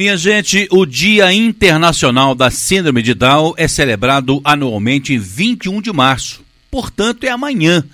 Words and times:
Minha 0.00 0.16
gente, 0.16 0.66
o 0.70 0.86
Dia 0.86 1.30
Internacional 1.30 2.34
da 2.34 2.50
Síndrome 2.50 3.02
de 3.02 3.12
Down 3.12 3.52
é 3.58 3.68
celebrado 3.68 4.40
anualmente 4.42 5.12
em 5.12 5.18
21 5.18 5.82
de 5.82 5.92
março. 5.92 6.40
Portanto, 6.70 7.24
é 7.24 7.28
amanhã. 7.28 7.84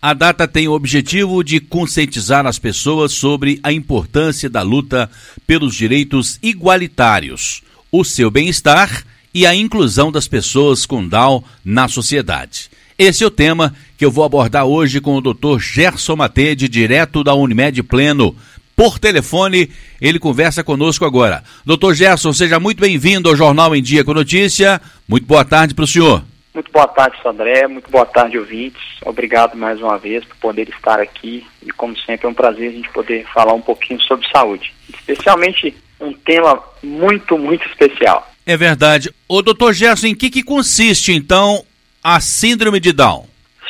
A 0.00 0.14
data 0.14 0.46
tem 0.46 0.68
o 0.68 0.72
objetivo 0.72 1.42
de 1.42 1.58
conscientizar 1.58 2.46
as 2.46 2.56
pessoas 2.56 3.10
sobre 3.10 3.58
a 3.64 3.72
importância 3.72 4.48
da 4.48 4.62
luta 4.62 5.10
pelos 5.44 5.74
direitos 5.74 6.38
igualitários, 6.40 7.62
o 7.90 8.04
seu 8.04 8.30
bem-estar 8.30 9.04
e 9.34 9.44
a 9.44 9.52
inclusão 9.52 10.12
das 10.12 10.28
pessoas 10.28 10.86
com 10.86 11.04
Down 11.04 11.42
na 11.64 11.88
sociedade. 11.88 12.70
Esse 12.96 13.24
é 13.24 13.26
o 13.26 13.30
tema 13.30 13.74
que 13.98 14.04
eu 14.04 14.10
vou 14.12 14.22
abordar 14.24 14.66
hoje 14.66 15.00
com 15.00 15.16
o 15.16 15.20
Dr. 15.20 15.58
Gerson 15.58 16.14
Matede, 16.14 16.68
direto 16.68 17.24
da 17.24 17.34
Unimed 17.34 17.82
Pleno 17.82 18.36
por 18.76 18.98
telefone. 18.98 19.70
Ele 20.00 20.18
conversa 20.18 20.62
conosco 20.62 21.06
agora. 21.06 21.42
Doutor 21.64 21.94
Gerson, 21.94 22.32
seja 22.32 22.60
muito 22.60 22.80
bem-vindo 22.80 23.28
ao 23.28 23.34
Jornal 23.34 23.74
em 23.74 23.82
Dia 23.82 24.04
com 24.04 24.12
Notícia. 24.12 24.80
Muito 25.08 25.26
boa 25.26 25.44
tarde 25.44 25.74
para 25.74 25.84
o 25.84 25.88
senhor. 25.88 26.22
Muito 26.52 26.70
boa 26.72 26.88
tarde, 26.88 27.16
Sandré. 27.22 27.66
Muito 27.66 27.90
boa 27.90 28.06
tarde, 28.06 28.38
ouvintes. 28.38 28.82
Obrigado 29.04 29.56
mais 29.56 29.80
uma 29.80 29.98
vez 29.98 30.24
por 30.24 30.36
poder 30.36 30.68
estar 30.68 31.00
aqui. 31.00 31.46
E, 31.62 31.70
como 31.72 31.98
sempre, 31.98 32.26
é 32.26 32.30
um 32.30 32.34
prazer 32.34 32.70
a 32.70 32.72
gente 32.72 32.88
poder 32.90 33.26
falar 33.32 33.52
um 33.52 33.60
pouquinho 33.60 34.00
sobre 34.02 34.26
saúde. 34.30 34.72
Especialmente 34.88 35.74
um 36.00 36.12
tema 36.12 36.58
muito, 36.82 37.36
muito 37.36 37.66
especial. 37.68 38.30
É 38.46 38.56
verdade. 38.56 39.10
Ô, 39.28 39.42
doutor 39.42 39.74
Gerson, 39.74 40.06
em 40.06 40.14
que, 40.14 40.30
que 40.30 40.42
consiste, 40.42 41.12
então, 41.12 41.64
a 42.02 42.20
síndrome 42.20 42.80
de 42.80 42.92
Down? 42.92 43.26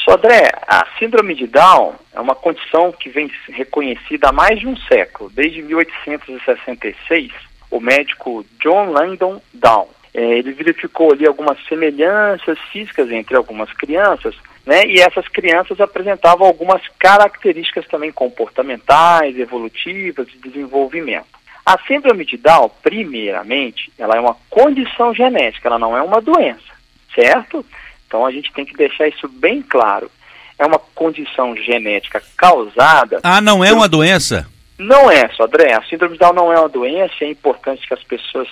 Sodré, 0.09 0.52
a 0.69 0.87
síndrome 1.01 1.34
de 1.34 1.48
Down 1.48 1.96
é 2.15 2.20
uma 2.20 2.37
condição 2.37 2.92
que 2.92 3.10
vem 3.10 3.28
reconhecida 3.48 4.29
há 4.29 4.32
mais 4.32 4.60
de 4.60 4.69
um 4.69 4.77
século. 4.77 5.29
Desde 5.34 5.60
1866, 5.62 7.32
o 7.73 7.80
médico 7.80 8.46
John 8.62 8.92
Langdon 8.92 9.42
Down, 9.52 9.88
é, 10.15 10.38
ele 10.38 10.52
verificou 10.52 11.10
ali 11.10 11.27
algumas 11.27 11.59
semelhanças 11.66 12.57
físicas 12.71 13.10
entre 13.10 13.37
algumas 13.37 13.73
crianças, 13.73 14.37
né? 14.65 14.87
E 14.87 15.01
essas 15.01 15.26
crianças 15.26 15.80
apresentavam 15.80 16.46
algumas 16.46 16.82
características 17.01 17.85
também 17.88 18.13
comportamentais, 18.13 19.37
evolutivas, 19.37 20.29
de 20.29 20.38
desenvolvimento. 20.38 21.26
A 21.66 21.76
síndrome 21.85 22.24
de 22.24 22.37
Down, 22.37 22.70
primeiramente, 22.80 23.93
ela 23.98 24.15
é 24.15 24.20
uma 24.20 24.37
condição 24.48 25.13
genética, 25.13 25.66
ela 25.66 25.80
não 25.80 25.96
é 25.96 26.02
uma 26.02 26.20
doença, 26.20 26.73
certo? 27.13 27.66
Então 28.07 28.24
a 28.24 28.30
gente 28.30 28.52
tem 28.52 28.65
que 28.65 28.76
deixar 28.76 29.09
isso 29.09 29.29
bem 29.29 29.62
claro. 29.62 30.10
É 30.59 30.65
uma 30.65 30.79
condição 30.79 31.54
genética 31.57 32.23
causada. 32.37 33.21
Ah, 33.23 33.40
não 33.40 33.65
é 33.65 33.73
uma 33.73 33.88
doença? 33.88 34.48
Não 34.79 35.10
é, 35.10 35.29
Sodré. 35.30 35.74
A 35.74 35.82
síndrome 35.82 36.15
de 36.15 36.21
Down 36.21 36.32
não 36.32 36.52
é 36.52 36.59
uma 36.59 36.68
doença. 36.68 37.15
É 37.21 37.30
importante 37.30 37.87
que 37.87 37.95
as 37.95 38.02
pessoas 38.02 38.48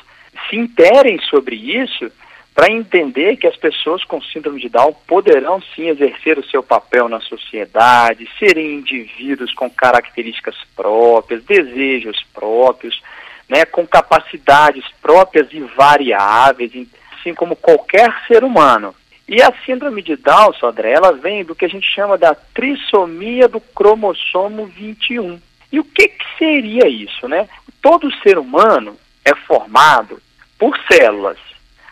se 0.49 0.57
interem 0.57 1.19
sobre 1.31 1.57
isso 1.57 2.11
para 2.55 2.71
entender 2.71 3.37
que 3.37 3.49
as 3.49 3.57
pessoas 3.57 4.05
com 4.05 4.23
síndrome 4.23 4.61
de 4.61 4.69
Down 4.69 4.95
poderão 5.09 5.61
sim 5.75 5.89
exercer 5.89 6.39
o 6.39 6.49
seu 6.49 6.63
papel 6.63 7.09
na 7.09 7.21
sociedade, 7.21 8.29
serem 8.39 8.77
indivíduos 8.77 9.53
com 9.55 9.69
características 9.69 10.55
próprias, 10.77 11.43
desejos 11.43 12.25
próprios, 12.33 13.03
né, 13.49 13.65
com 13.65 13.85
capacidades 13.85 14.85
próprias 15.03 15.49
e 15.53 15.61
variáveis, 15.61 16.71
assim 17.19 17.35
como 17.35 17.57
qualquer 17.57 18.15
ser 18.29 18.45
humano. 18.45 18.95
E 19.27 19.43
a 19.43 19.53
síndrome 19.65 20.03
de 20.03 20.17
Down, 20.17 20.53
Sodré, 20.55 20.93
ela 20.93 21.13
vem 21.13 21.45
do 21.45 21.55
que 21.55 21.65
a 21.65 21.69
gente 21.69 21.87
chama 21.91 22.19
da 22.19 22.35
trissomia 22.35 23.49
do 23.49 23.61
cromossomo 23.61 24.67
21. 24.67 25.41
E 25.73 25.81
o 25.81 25.85
que, 25.85 26.09
que 26.09 26.25
seria 26.39 26.87
isso, 26.89 27.27
né? 27.27 27.49
Todo 27.81 28.15
ser 28.23 28.39
humano 28.39 28.97
é 29.25 29.35
formado 29.35 30.21
por 30.59 30.79
células. 30.91 31.39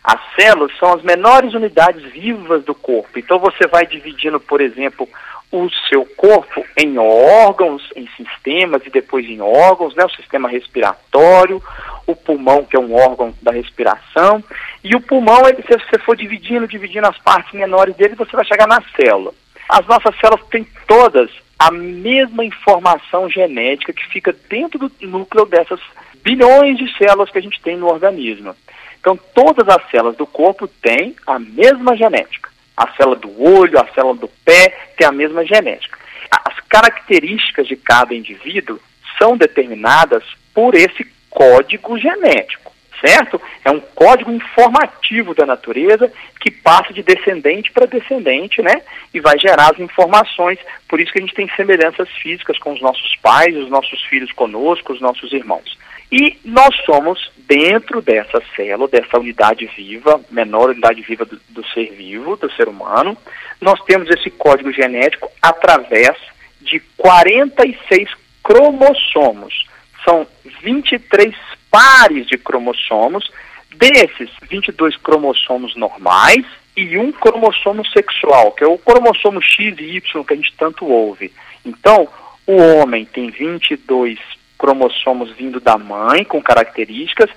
As 0.05 0.21
células 0.35 0.77
são 0.79 0.93
as 0.93 1.03
menores 1.03 1.55
unidades 1.55 2.03
vivas 2.13 2.65
do 2.65 2.75
corpo. 2.75 3.19
Então 3.19 3.39
você 3.39 3.67
vai 3.67 3.87
dividindo, 3.87 4.39
por 4.39 4.61
exemplo, 4.61 5.09
o 5.52 5.68
seu 5.89 6.05
corpo 6.17 6.64
em 6.77 6.98
órgãos, 6.98 7.86
em 7.95 8.08
sistemas 8.17 8.83
e 8.86 8.90
depois 8.90 9.27
em 9.27 9.40
órgãos, 9.40 9.95
né? 9.95 10.05
O 10.05 10.11
sistema 10.11 10.48
respiratório, 10.48 11.63
o 12.07 12.17
pulmão, 12.17 12.64
que 12.64 12.74
é 12.74 12.80
um 12.80 12.95
órgão 12.95 13.35
da 13.42 13.52
respiração, 13.52 14.42
e 14.83 14.96
o 14.96 15.01
pulmão, 15.01 15.46
ele, 15.46 15.62
se 15.62 15.79
você 15.79 15.98
for 15.98 16.17
dividindo, 16.17 16.67
dividindo 16.67 17.07
as 17.07 17.18
partes 17.18 17.52
menores 17.52 17.95
dele, 17.95 18.14
você 18.14 18.35
vai 18.35 18.46
chegar 18.46 18.67
na 18.67 18.83
célula. 18.96 19.33
As 19.68 19.86
nossas 19.86 20.18
células 20.18 20.45
têm 20.48 20.67
todas 20.86 21.30
a 21.58 21.70
mesma 21.70 22.45
informação 22.45 23.30
genética 23.30 23.92
que 23.92 24.05
fica 24.07 24.35
dentro 24.48 24.79
do 24.79 24.92
núcleo 25.02 25.46
dessas 25.46 25.80
bilhões 26.24 26.79
de 26.79 26.91
células 26.96 27.30
que 27.30 27.39
a 27.39 27.42
gente 27.42 27.61
tem 27.61 27.77
no 27.77 27.89
organismo. 27.89 28.57
Então, 29.01 29.18
todas 29.35 29.68
as 29.68 29.91
células 29.91 30.17
do 30.17 30.27
corpo 30.27 30.67
têm 30.67 31.14
a 31.27 31.39
mesma 31.39 31.96
genética. 31.96 32.52
A 32.77 32.91
célula 32.93 33.17
do 33.17 33.43
olho, 33.43 33.79
a 33.79 33.87
célula 33.95 34.15
do 34.15 34.29
pé 34.45 34.71
tem 34.97 35.07
a 35.07 35.13
mesma 35.13 35.45
genética. 35.45 35.99
As 36.31 36.59
características 36.69 37.67
de 37.67 37.77
cada 37.77 38.15
indivíduo 38.15 38.81
são 39.19 39.37
determinadas 39.37 40.25
por 40.55 40.75
esse 40.75 41.07
código 41.31 41.99
genético, 41.99 42.73
certo? 43.01 43.41
É 43.65 43.71
um 43.71 43.81
código 43.81 44.31
informativo 44.31 45.35
da 45.35 45.47
natureza 45.47 46.13
que 46.41 46.51
passa 46.51 46.93
de 46.93 47.03
descendente 47.03 47.71
para 47.73 47.87
descendente, 47.87 48.63
né? 48.63 48.83
E 49.13 49.21
vai 49.21 49.39
gerar 49.39 49.73
as 49.73 49.79
informações. 49.79 50.59
Por 50.89 51.01
isso 51.01 51.13
que 51.13 51.19
a 51.19 51.23
gente 51.23 51.35
tem 51.35 51.49
semelhanças 51.57 52.09
físicas 52.23 52.59
com 52.59 52.73
os 52.73 52.81
nossos 52.81 53.17
pais, 53.17 53.57
os 53.57 53.69
nossos 53.69 54.03
filhos 54.05 54.33
conosco, 54.33 54.93
os 54.93 55.01
nossos 55.01 55.33
irmãos. 55.33 55.77
E 56.12 56.39
nós 56.45 56.77
somos 56.84 57.33
dentro 57.48 58.02
dessa 58.02 58.42
célula, 58.55 58.86
dessa 58.86 59.18
unidade 59.18 59.64
viva, 59.74 60.20
menor 60.30 60.70
unidade 60.70 61.00
viva 61.00 61.24
do, 61.24 61.40
do 61.48 61.67
ser 61.68 61.90
vivo, 61.92 62.36
do 62.36 62.52
ser 62.52 62.68
humano, 62.68 63.17
nós 63.61 63.80
temos 63.84 64.11
esse 64.11 64.30
código 64.30 64.70
genético 64.70 65.30
através 65.40 66.17
de 66.61 66.80
46 66.98 68.11
cromossomos 68.42 69.73
são 70.05 70.27
23 70.62 71.34
pares 71.70 72.27
de 72.27 72.36
cromossomos, 72.36 73.30
desses 73.74 74.30
22 74.48 74.96
cromossomos 74.96 75.74
normais 75.77 76.44
e 76.77 76.96
um 76.98 77.11
cromossomo 77.12 77.86
sexual, 77.86 78.52
que 78.52 78.64
é 78.64 78.67
o 78.67 78.79
cromossomo 78.79 79.40
X 79.40 79.79
e 79.79 79.96
Y 79.96 80.24
que 80.24 80.33
a 80.33 80.36
gente 80.36 80.55
tanto 80.56 80.86
ouve. 80.86 81.33
Então, 81.64 82.08
o 82.46 82.56
homem 82.56 83.05
tem 83.05 83.30
22 83.30 84.18
cromossomos 84.62 85.33
vindo 85.33 85.58
da 85.58 85.77
mãe, 85.77 86.24
com 86.24 86.40
características, 86.40 87.28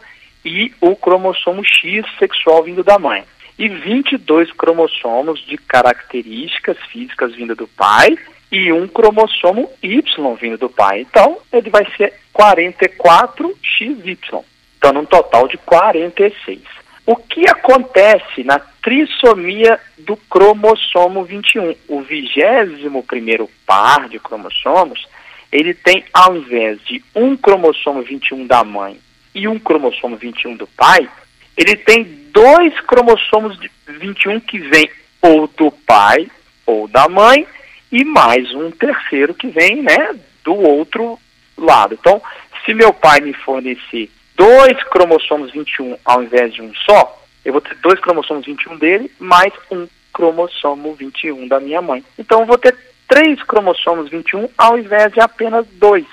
e 0.46 0.72
o 0.80 0.96
cromossomo 0.96 1.66
X 1.66 2.06
sexual 2.20 2.62
vindo 2.62 2.84
da 2.84 3.00
mãe. 3.00 3.24
E 3.58 3.68
22 3.68 4.52
cromossomos 4.52 5.44
de 5.44 5.58
características 5.58 6.78
físicas 6.92 7.34
vindo 7.34 7.56
do 7.56 7.68
pai 7.68 8.16
e 8.52 8.72
um 8.72 8.88
cromossomo 8.88 9.68
Y 9.82 10.38
vindo 10.40 10.60
do 10.60 10.70
pai. 10.70 11.02
Então, 11.02 11.40
ele 11.52 11.72
vai 11.72 11.88
ser 11.98 12.14
44XY. 12.32 14.44
Então, 14.78 14.94
num 14.94 15.06
total 15.06 15.48
de 15.48 15.58
46. 15.58 16.62
O 17.08 17.16
que 17.16 17.50
acontece 17.50 18.44
na 18.44 18.60
trissomia 18.60 19.80
do 19.98 20.16
cromossomo 20.30 21.24
21? 21.24 21.74
O 21.88 22.02
21 22.02 23.48
par 23.66 24.10
de 24.10 24.20
cromossomos, 24.20 25.08
ele 25.56 25.74
tem, 25.74 26.04
ao 26.14 26.36
invés 26.36 26.82
de 26.82 27.02
um 27.16 27.38
cromossomo 27.38 28.02
21 28.02 28.46
da 28.46 28.62
mãe 28.62 29.00
e 29.34 29.48
um 29.48 29.58
cromossomo 29.58 30.18
21 30.18 30.58
do 30.58 30.68
pai, 30.68 31.10
ele 31.56 31.78
tem 31.78 32.04
dois 32.32 32.78
cromossomos 32.82 33.58
21 33.88 34.42
que 34.42 34.60
vêm 34.60 34.90
ou 35.22 35.48
do 35.48 35.72
pai 35.72 36.28
ou 36.66 36.90
da 36.90 37.08
mãe 37.08 37.48
e 37.90 38.04
mais 38.04 38.54
um 38.54 38.70
terceiro 38.70 39.34
que 39.34 39.48
vem, 39.48 39.82
né, 39.82 40.16
do 40.44 40.54
outro 40.54 41.18
lado. 41.58 41.94
Então, 41.94 42.22
se 42.66 42.74
meu 42.74 42.92
pai 42.92 43.22
me 43.22 43.32
fornecer 43.32 44.12
dois 44.36 44.84
cromossomos 44.90 45.52
21 45.52 45.98
ao 46.04 46.22
invés 46.22 46.54
de 46.54 46.62
um 46.62 46.74
só, 46.76 47.24
eu 47.46 47.54
vou 47.54 47.62
ter 47.62 47.76
dois 47.76 48.00
cromossomos 48.02 48.46
21 48.46 48.78
dele, 48.78 49.10
mais 49.18 49.54
um 49.72 49.88
cromossomo 50.12 50.94
21 50.96 51.48
da 51.48 51.62
minha 51.62 51.82
mãe. 51.82 52.04
Então, 52.20 52.42
eu 52.42 52.46
vou 52.46 52.58
ter 52.58 52.76
três 53.08 53.42
cromossomos 53.44 54.10
21 54.10 54.50
ao 54.58 54.78
invés 54.78 55.14
de 55.14 55.20
apenas 55.20 55.66
dois. 55.74 56.06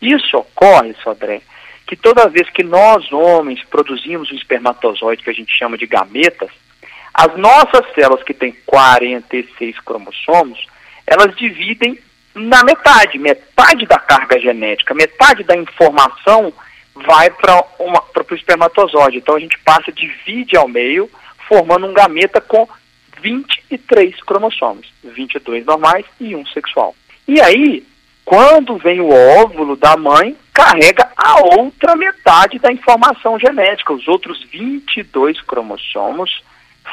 Isso 0.00 0.36
ocorre, 0.38 0.94
Sodré, 1.02 1.42
que 1.86 1.96
toda 1.96 2.28
vez 2.28 2.48
que 2.50 2.62
nós, 2.62 3.10
homens, 3.12 3.62
produzimos 3.64 4.30
um 4.30 4.36
espermatozoide 4.36 5.22
que 5.22 5.30
a 5.30 5.34
gente 5.34 5.52
chama 5.56 5.76
de 5.76 5.86
gametas, 5.86 6.50
as 7.12 7.36
nossas 7.36 7.84
células 7.94 8.22
que 8.22 8.32
têm 8.32 8.54
46 8.64 9.78
cromossomos, 9.80 10.66
elas 11.06 11.36
dividem 11.36 11.98
na 12.34 12.62
metade, 12.62 13.18
metade 13.18 13.86
da 13.86 13.98
carga 13.98 14.38
genética, 14.38 14.94
metade 14.94 15.42
da 15.42 15.56
informação 15.56 16.52
vai 16.94 17.30
para 17.30 17.64
o 17.78 18.34
espermatozoide. 18.34 19.18
Então 19.18 19.34
a 19.34 19.40
gente 19.40 19.58
passa, 19.58 19.90
divide 19.90 20.56
ao 20.56 20.68
meio, 20.68 21.10
formando 21.48 21.86
um 21.86 21.92
gameta 21.92 22.40
com 22.40 22.68
23 23.22 24.22
cromossomos, 24.22 24.92
22 25.02 25.64
normais 25.64 26.04
e 26.20 26.34
um 26.34 26.44
sexual. 26.46 26.94
E 27.26 27.40
aí, 27.40 27.84
quando 28.24 28.76
vem 28.76 29.00
o 29.00 29.10
óvulo 29.10 29.76
da 29.76 29.96
mãe, 29.96 30.36
carrega 30.52 31.10
a 31.16 31.40
outra 31.56 31.96
metade 31.96 32.58
da 32.58 32.72
informação 32.72 33.38
genética, 33.38 33.92
os 33.92 34.06
outros 34.06 34.42
22 34.44 35.40
cromossomos 35.40 36.42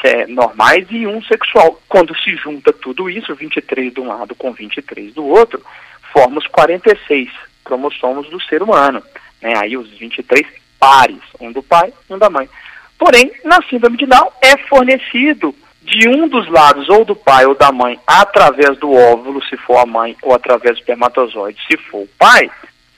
é, 0.03 0.25
normais 0.27 0.87
e 0.89 1.05
um 1.05 1.21
sexual. 1.23 1.81
Quando 1.87 2.15
se 2.17 2.35
junta 2.35 2.71
tudo 2.73 3.09
isso, 3.09 3.35
23 3.35 3.93
de 3.93 3.99
um 3.99 4.07
lado 4.07 4.35
com 4.35 4.51
23 4.51 5.13
do 5.13 5.25
outro, 5.25 5.63
forma 6.11 6.39
os 6.39 6.47
46 6.47 7.29
cromossomos 7.63 8.29
do 8.29 8.41
ser 8.41 8.63
humano. 8.63 9.03
Né? 9.41 9.53
Aí 9.57 9.77
os 9.77 9.89
23 9.89 10.45
pares, 10.79 11.21
um 11.39 11.51
do 11.51 11.61
pai, 11.61 11.93
um 12.09 12.17
da 12.17 12.29
mãe. 12.29 12.49
Porém, 12.97 13.31
na 13.43 13.61
síndrome 13.69 13.97
de 13.97 14.05
Down 14.05 14.31
é 14.41 14.57
fornecido 14.57 15.53
de 15.87 16.09
um 16.09 16.27
dos 16.27 16.47
lados, 16.49 16.89
ou 16.89 17.05
do 17.05 17.15
pai 17.15 17.45
ou 17.45 17.55
da 17.55 17.71
mãe, 17.71 17.97
através 18.05 18.77
do 18.77 18.91
óvulo, 18.91 19.41
se 19.45 19.55
for 19.55 19.77
a 19.77 19.85
mãe, 19.85 20.15
ou 20.21 20.35
através 20.35 20.75
do 20.75 20.79
espermatozoide, 20.79 21.57
se 21.65 21.77
for 21.77 21.99
o 21.99 22.09
pai, 22.19 22.51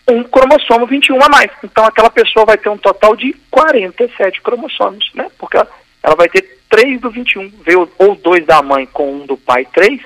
um 0.09 0.23
cromossomo 0.23 0.87
21 0.87 1.23
a 1.23 1.29
mais. 1.29 1.51
Então 1.63 1.85
aquela 1.85 2.09
pessoa 2.09 2.45
vai 2.47 2.57
ter 2.57 2.67
um 2.67 2.77
total 2.77 3.15
de 3.15 3.31
47 3.51 4.41
cromossomos, 4.41 5.11
né? 5.13 5.29
Porque 5.37 5.57
ela, 5.57 5.67
ela 6.01 6.15
vai 6.15 6.27
ter 6.29 6.41
3 6.67 6.99
do 6.99 7.11
21, 7.11 7.51
veio 7.63 7.87
ou 7.99 8.15
dois 8.15 8.43
da 8.47 8.59
mãe 8.63 8.87
com 8.87 9.13
um 9.13 9.25
do 9.27 9.37
pai, 9.37 9.67
3, 9.71 10.01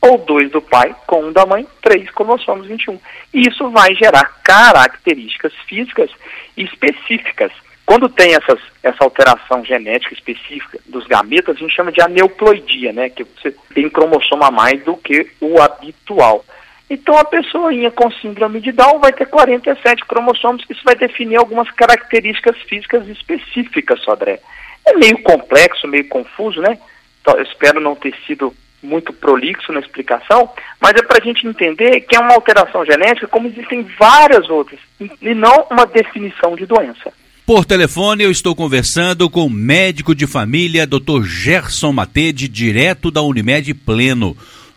ou 0.00 0.18
dois 0.18 0.48
do 0.52 0.62
pai 0.62 0.94
com 1.08 1.24
um 1.24 1.32
da 1.32 1.44
mãe, 1.44 1.66
3 1.82 2.08
cromossomos 2.12 2.68
21. 2.68 3.00
E 3.34 3.48
isso 3.48 3.68
vai 3.70 3.96
gerar 3.96 4.40
características 4.44 5.52
físicas 5.66 6.10
específicas 6.56 7.50
quando 7.88 8.06
tem 8.06 8.34
essas, 8.34 8.60
essa 8.82 9.02
alteração 9.02 9.64
genética 9.64 10.12
específica 10.12 10.78
dos 10.84 11.06
gametas, 11.06 11.56
a 11.56 11.58
gente 11.58 11.74
chama 11.74 11.90
de 11.90 12.02
aneuploidia, 12.02 12.92
né? 12.92 13.08
Que 13.08 13.24
você 13.24 13.50
tem 13.72 13.88
cromossomo 13.88 14.44
a 14.44 14.50
mais 14.50 14.84
do 14.84 14.94
que 14.94 15.26
o 15.40 15.58
habitual. 15.58 16.44
Então 16.90 17.16
a 17.16 17.24
pessoinha 17.24 17.90
com 17.90 18.10
síndrome 18.10 18.60
de 18.60 18.72
Down 18.72 18.98
vai 18.98 19.10
ter 19.10 19.24
47 19.24 20.04
cromossomos, 20.04 20.66
isso 20.68 20.82
vai 20.84 20.96
definir 20.96 21.36
algumas 21.36 21.70
características 21.70 22.58
físicas 22.68 23.08
específicas, 23.08 24.02
Sodré. 24.02 24.38
É 24.84 24.92
meio 24.92 25.22
complexo, 25.22 25.88
meio 25.88 26.06
confuso, 26.08 26.60
né? 26.60 26.78
Então, 27.22 27.40
espero 27.40 27.80
não 27.80 27.94
ter 27.94 28.14
sido 28.26 28.54
muito 28.82 29.14
prolixo 29.14 29.72
na 29.72 29.80
explicação, 29.80 30.50
mas 30.78 30.92
é 30.92 31.02
para 31.02 31.22
a 31.22 31.24
gente 31.24 31.46
entender 31.46 32.02
que 32.02 32.14
é 32.14 32.20
uma 32.20 32.34
alteração 32.34 32.84
genética 32.84 33.26
como 33.28 33.48
existem 33.48 33.82
várias 33.98 34.50
outras, 34.50 34.78
e 35.22 35.34
não 35.34 35.66
uma 35.70 35.86
definição 35.86 36.54
de 36.54 36.66
doença. 36.66 37.10
Por 37.48 37.64
telefone, 37.64 38.24
eu 38.24 38.30
estou 38.30 38.54
conversando 38.54 39.30
com 39.30 39.46
o 39.46 39.50
médico 39.50 40.14
de 40.14 40.26
família, 40.26 40.86
Dr. 40.86 41.22
Gerson 41.24 41.94
Matede, 41.94 42.46
direto 42.46 43.10
da 43.10 43.22
Unimed 43.22 43.72
Pleno. 43.72 44.36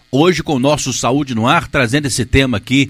Hoje, 0.09 0.41
com 0.41 0.55
o 0.55 0.59
nosso 0.59 0.93
Saúde 0.93 1.35
no 1.35 1.45
Ar, 1.45 1.67
trazendo 1.67 2.05
esse 2.05 2.25
tema 2.25 2.55
aqui, 2.55 2.89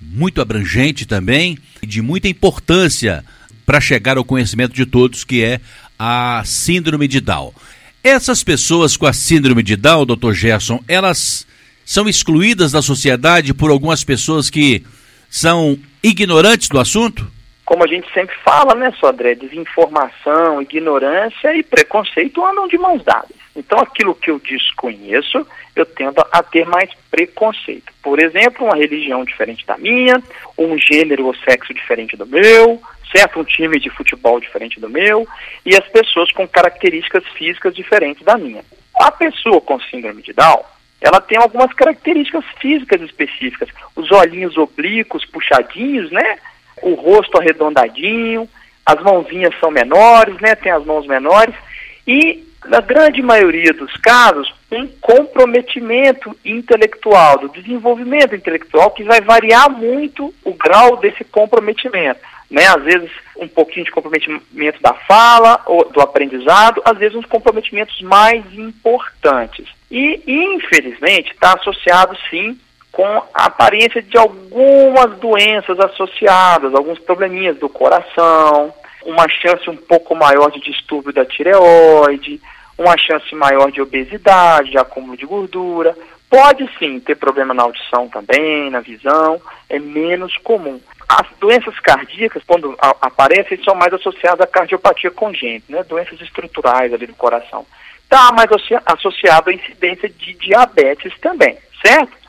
muito 0.00 0.40
abrangente 0.40 1.06
também, 1.06 1.56
e 1.80 1.86
de 1.86 2.02
muita 2.02 2.26
importância 2.26 3.24
para 3.64 3.80
chegar 3.80 4.16
ao 4.16 4.24
conhecimento 4.24 4.74
de 4.74 4.84
todos, 4.84 5.22
que 5.22 5.40
é 5.40 5.60
a 5.96 6.42
Síndrome 6.44 7.06
de 7.06 7.20
Down. 7.20 7.52
Essas 8.02 8.42
pessoas 8.42 8.96
com 8.96 9.06
a 9.06 9.12
Síndrome 9.12 9.62
de 9.62 9.76
Down, 9.76 10.04
Dr. 10.04 10.32
Gerson, 10.32 10.82
elas 10.88 11.46
são 11.84 12.08
excluídas 12.08 12.72
da 12.72 12.82
sociedade 12.82 13.54
por 13.54 13.70
algumas 13.70 14.02
pessoas 14.02 14.50
que 14.50 14.82
são 15.30 15.78
ignorantes 16.02 16.68
do 16.68 16.80
assunto? 16.80 17.30
Como 17.72 17.84
a 17.84 17.86
gente 17.86 18.12
sempre 18.12 18.36
fala, 18.44 18.74
né, 18.74 18.92
Sodré, 19.00 19.34
desinformação, 19.34 20.60
ignorância 20.60 21.56
e 21.56 21.62
preconceito 21.62 22.44
andam 22.44 22.68
de 22.68 22.76
mãos 22.76 23.02
dadas. 23.02 23.34
Então, 23.56 23.78
aquilo 23.78 24.14
que 24.14 24.30
eu 24.30 24.38
desconheço, 24.38 25.46
eu 25.74 25.86
tendo 25.86 26.22
a 26.30 26.42
ter 26.42 26.66
mais 26.66 26.90
preconceito. 27.10 27.90
Por 28.02 28.20
exemplo, 28.20 28.66
uma 28.66 28.76
religião 28.76 29.24
diferente 29.24 29.64
da 29.64 29.78
minha, 29.78 30.22
um 30.58 30.76
gênero 30.76 31.24
ou 31.24 31.34
sexo 31.34 31.72
diferente 31.72 32.14
do 32.14 32.26
meu, 32.26 32.78
certo? 33.10 33.40
Um 33.40 33.44
time 33.44 33.80
de 33.80 33.88
futebol 33.88 34.38
diferente 34.38 34.78
do 34.78 34.90
meu, 34.90 35.26
e 35.64 35.74
as 35.74 35.88
pessoas 35.88 36.30
com 36.30 36.46
características 36.46 37.24
físicas 37.28 37.74
diferentes 37.74 38.22
da 38.22 38.36
minha. 38.36 38.62
A 38.96 39.10
pessoa 39.10 39.62
com 39.62 39.80
síndrome 39.80 40.20
de 40.20 40.34
Down, 40.34 40.62
ela 41.00 41.22
tem 41.22 41.38
algumas 41.38 41.72
características 41.72 42.44
físicas 42.60 43.00
específicas. 43.00 43.70
Os 43.96 44.12
olhinhos 44.12 44.58
oblíquos, 44.58 45.24
puxadinhos, 45.24 46.10
né? 46.10 46.38
O 46.82 46.94
rosto 46.94 47.38
arredondadinho, 47.38 48.48
as 48.84 49.00
mãozinhas 49.02 49.54
são 49.60 49.70
menores, 49.70 50.38
né? 50.40 50.54
Tem 50.54 50.72
as 50.72 50.84
mãos 50.84 51.06
menores 51.06 51.54
e 52.06 52.44
na 52.66 52.80
grande 52.80 53.20
maioria 53.22 53.72
dos 53.72 53.92
casos, 53.96 54.52
um 54.70 54.86
comprometimento 55.00 56.36
intelectual, 56.44 57.38
do 57.38 57.48
desenvolvimento 57.48 58.34
intelectual, 58.34 58.90
que 58.90 59.02
vai 59.02 59.20
variar 59.20 59.68
muito 59.70 60.32
o 60.44 60.54
grau 60.54 60.96
desse 60.96 61.24
comprometimento. 61.24 62.20
Né? 62.50 62.66
Às 62.66 62.82
vezes, 62.82 63.10
um 63.36 63.48
pouquinho 63.48 63.84
de 63.84 63.90
comprometimento 63.90 64.80
da 64.80 64.94
fala, 64.94 65.60
ou 65.66 65.90
do 65.90 66.00
aprendizado, 66.00 66.80
às 66.84 66.98
vezes, 66.98 67.16
uns 67.16 67.26
comprometimentos 67.26 68.00
mais 68.02 68.44
importantes. 68.54 69.66
E, 69.90 70.22
infelizmente, 70.26 71.32
está 71.32 71.54
associado, 71.54 72.16
sim, 72.30 72.58
com 72.92 73.22
a 73.32 73.46
aparência 73.46 74.02
de 74.02 74.18
algumas 74.18 75.18
doenças 75.18 75.80
associadas, 75.80 76.74
alguns 76.74 76.98
probleminhas 76.98 77.56
do 77.56 77.68
coração, 77.68 78.72
uma 79.04 79.26
chance 79.28 79.68
um 79.68 79.76
pouco 79.76 80.14
maior 80.14 80.50
de 80.50 80.60
distúrbio 80.60 81.12
da 81.12 81.24
tireoide, 81.24 82.40
uma 82.76 82.96
chance 82.98 83.34
maior 83.34 83.72
de 83.72 83.80
obesidade, 83.80 84.70
de 84.70 84.78
acúmulo 84.78 85.16
de 85.16 85.24
gordura. 85.24 85.96
Pode 86.28 86.68
sim 86.78 87.00
ter 87.00 87.16
problema 87.16 87.52
na 87.52 87.62
audição 87.62 88.08
também, 88.08 88.70
na 88.70 88.80
visão, 88.80 89.40
é 89.68 89.78
menos 89.78 90.36
comum. 90.38 90.80
As 91.08 91.26
doenças 91.38 91.78
cardíacas, 91.80 92.42
quando 92.46 92.74
aparecem, 92.78 93.62
são 93.62 93.74
mais 93.74 93.92
associadas 93.92 94.40
à 94.40 94.46
cardiopatia 94.46 95.10
congênita, 95.10 95.66
né? 95.68 95.82
doenças 95.82 96.20
estruturais 96.20 96.92
ali 96.92 97.06
do 97.06 97.14
coração. 97.14 97.66
Está 98.04 98.32
mais 98.32 98.48
associado 98.86 99.50
à 99.50 99.52
incidência 99.52 100.08
de 100.08 100.34
diabetes 100.34 101.12
também, 101.20 101.58
certo? 101.84 102.21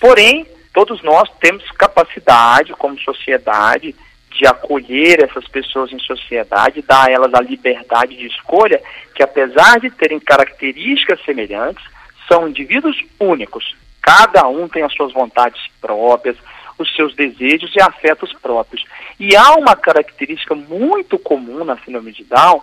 Porém, 0.00 0.46
todos 0.72 1.02
nós 1.02 1.28
temos 1.40 1.68
capacidade, 1.72 2.72
como 2.72 2.98
sociedade, 3.00 3.94
de 4.30 4.46
acolher 4.46 5.24
essas 5.24 5.46
pessoas 5.48 5.92
em 5.92 5.98
sociedade, 5.98 6.82
dar 6.82 7.08
a 7.08 7.10
elas 7.10 7.34
a 7.34 7.40
liberdade 7.40 8.16
de 8.16 8.26
escolha, 8.26 8.80
que 9.14 9.22
apesar 9.22 9.80
de 9.80 9.90
terem 9.90 10.20
características 10.20 11.20
semelhantes, 11.24 11.84
são 12.28 12.48
indivíduos 12.48 12.96
únicos. 13.18 13.74
Cada 14.00 14.46
um 14.46 14.68
tem 14.68 14.82
as 14.82 14.94
suas 14.94 15.12
vontades 15.12 15.60
próprias, 15.80 16.36
os 16.78 16.94
seus 16.94 17.14
desejos 17.14 17.74
e 17.74 17.80
afetos 17.80 18.32
próprios. 18.34 18.84
E 19.18 19.34
há 19.34 19.54
uma 19.54 19.74
característica 19.74 20.54
muito 20.54 21.18
comum 21.18 21.64
na 21.64 21.76
síndrome 21.78 22.12
de 22.12 22.22
Down, 22.24 22.62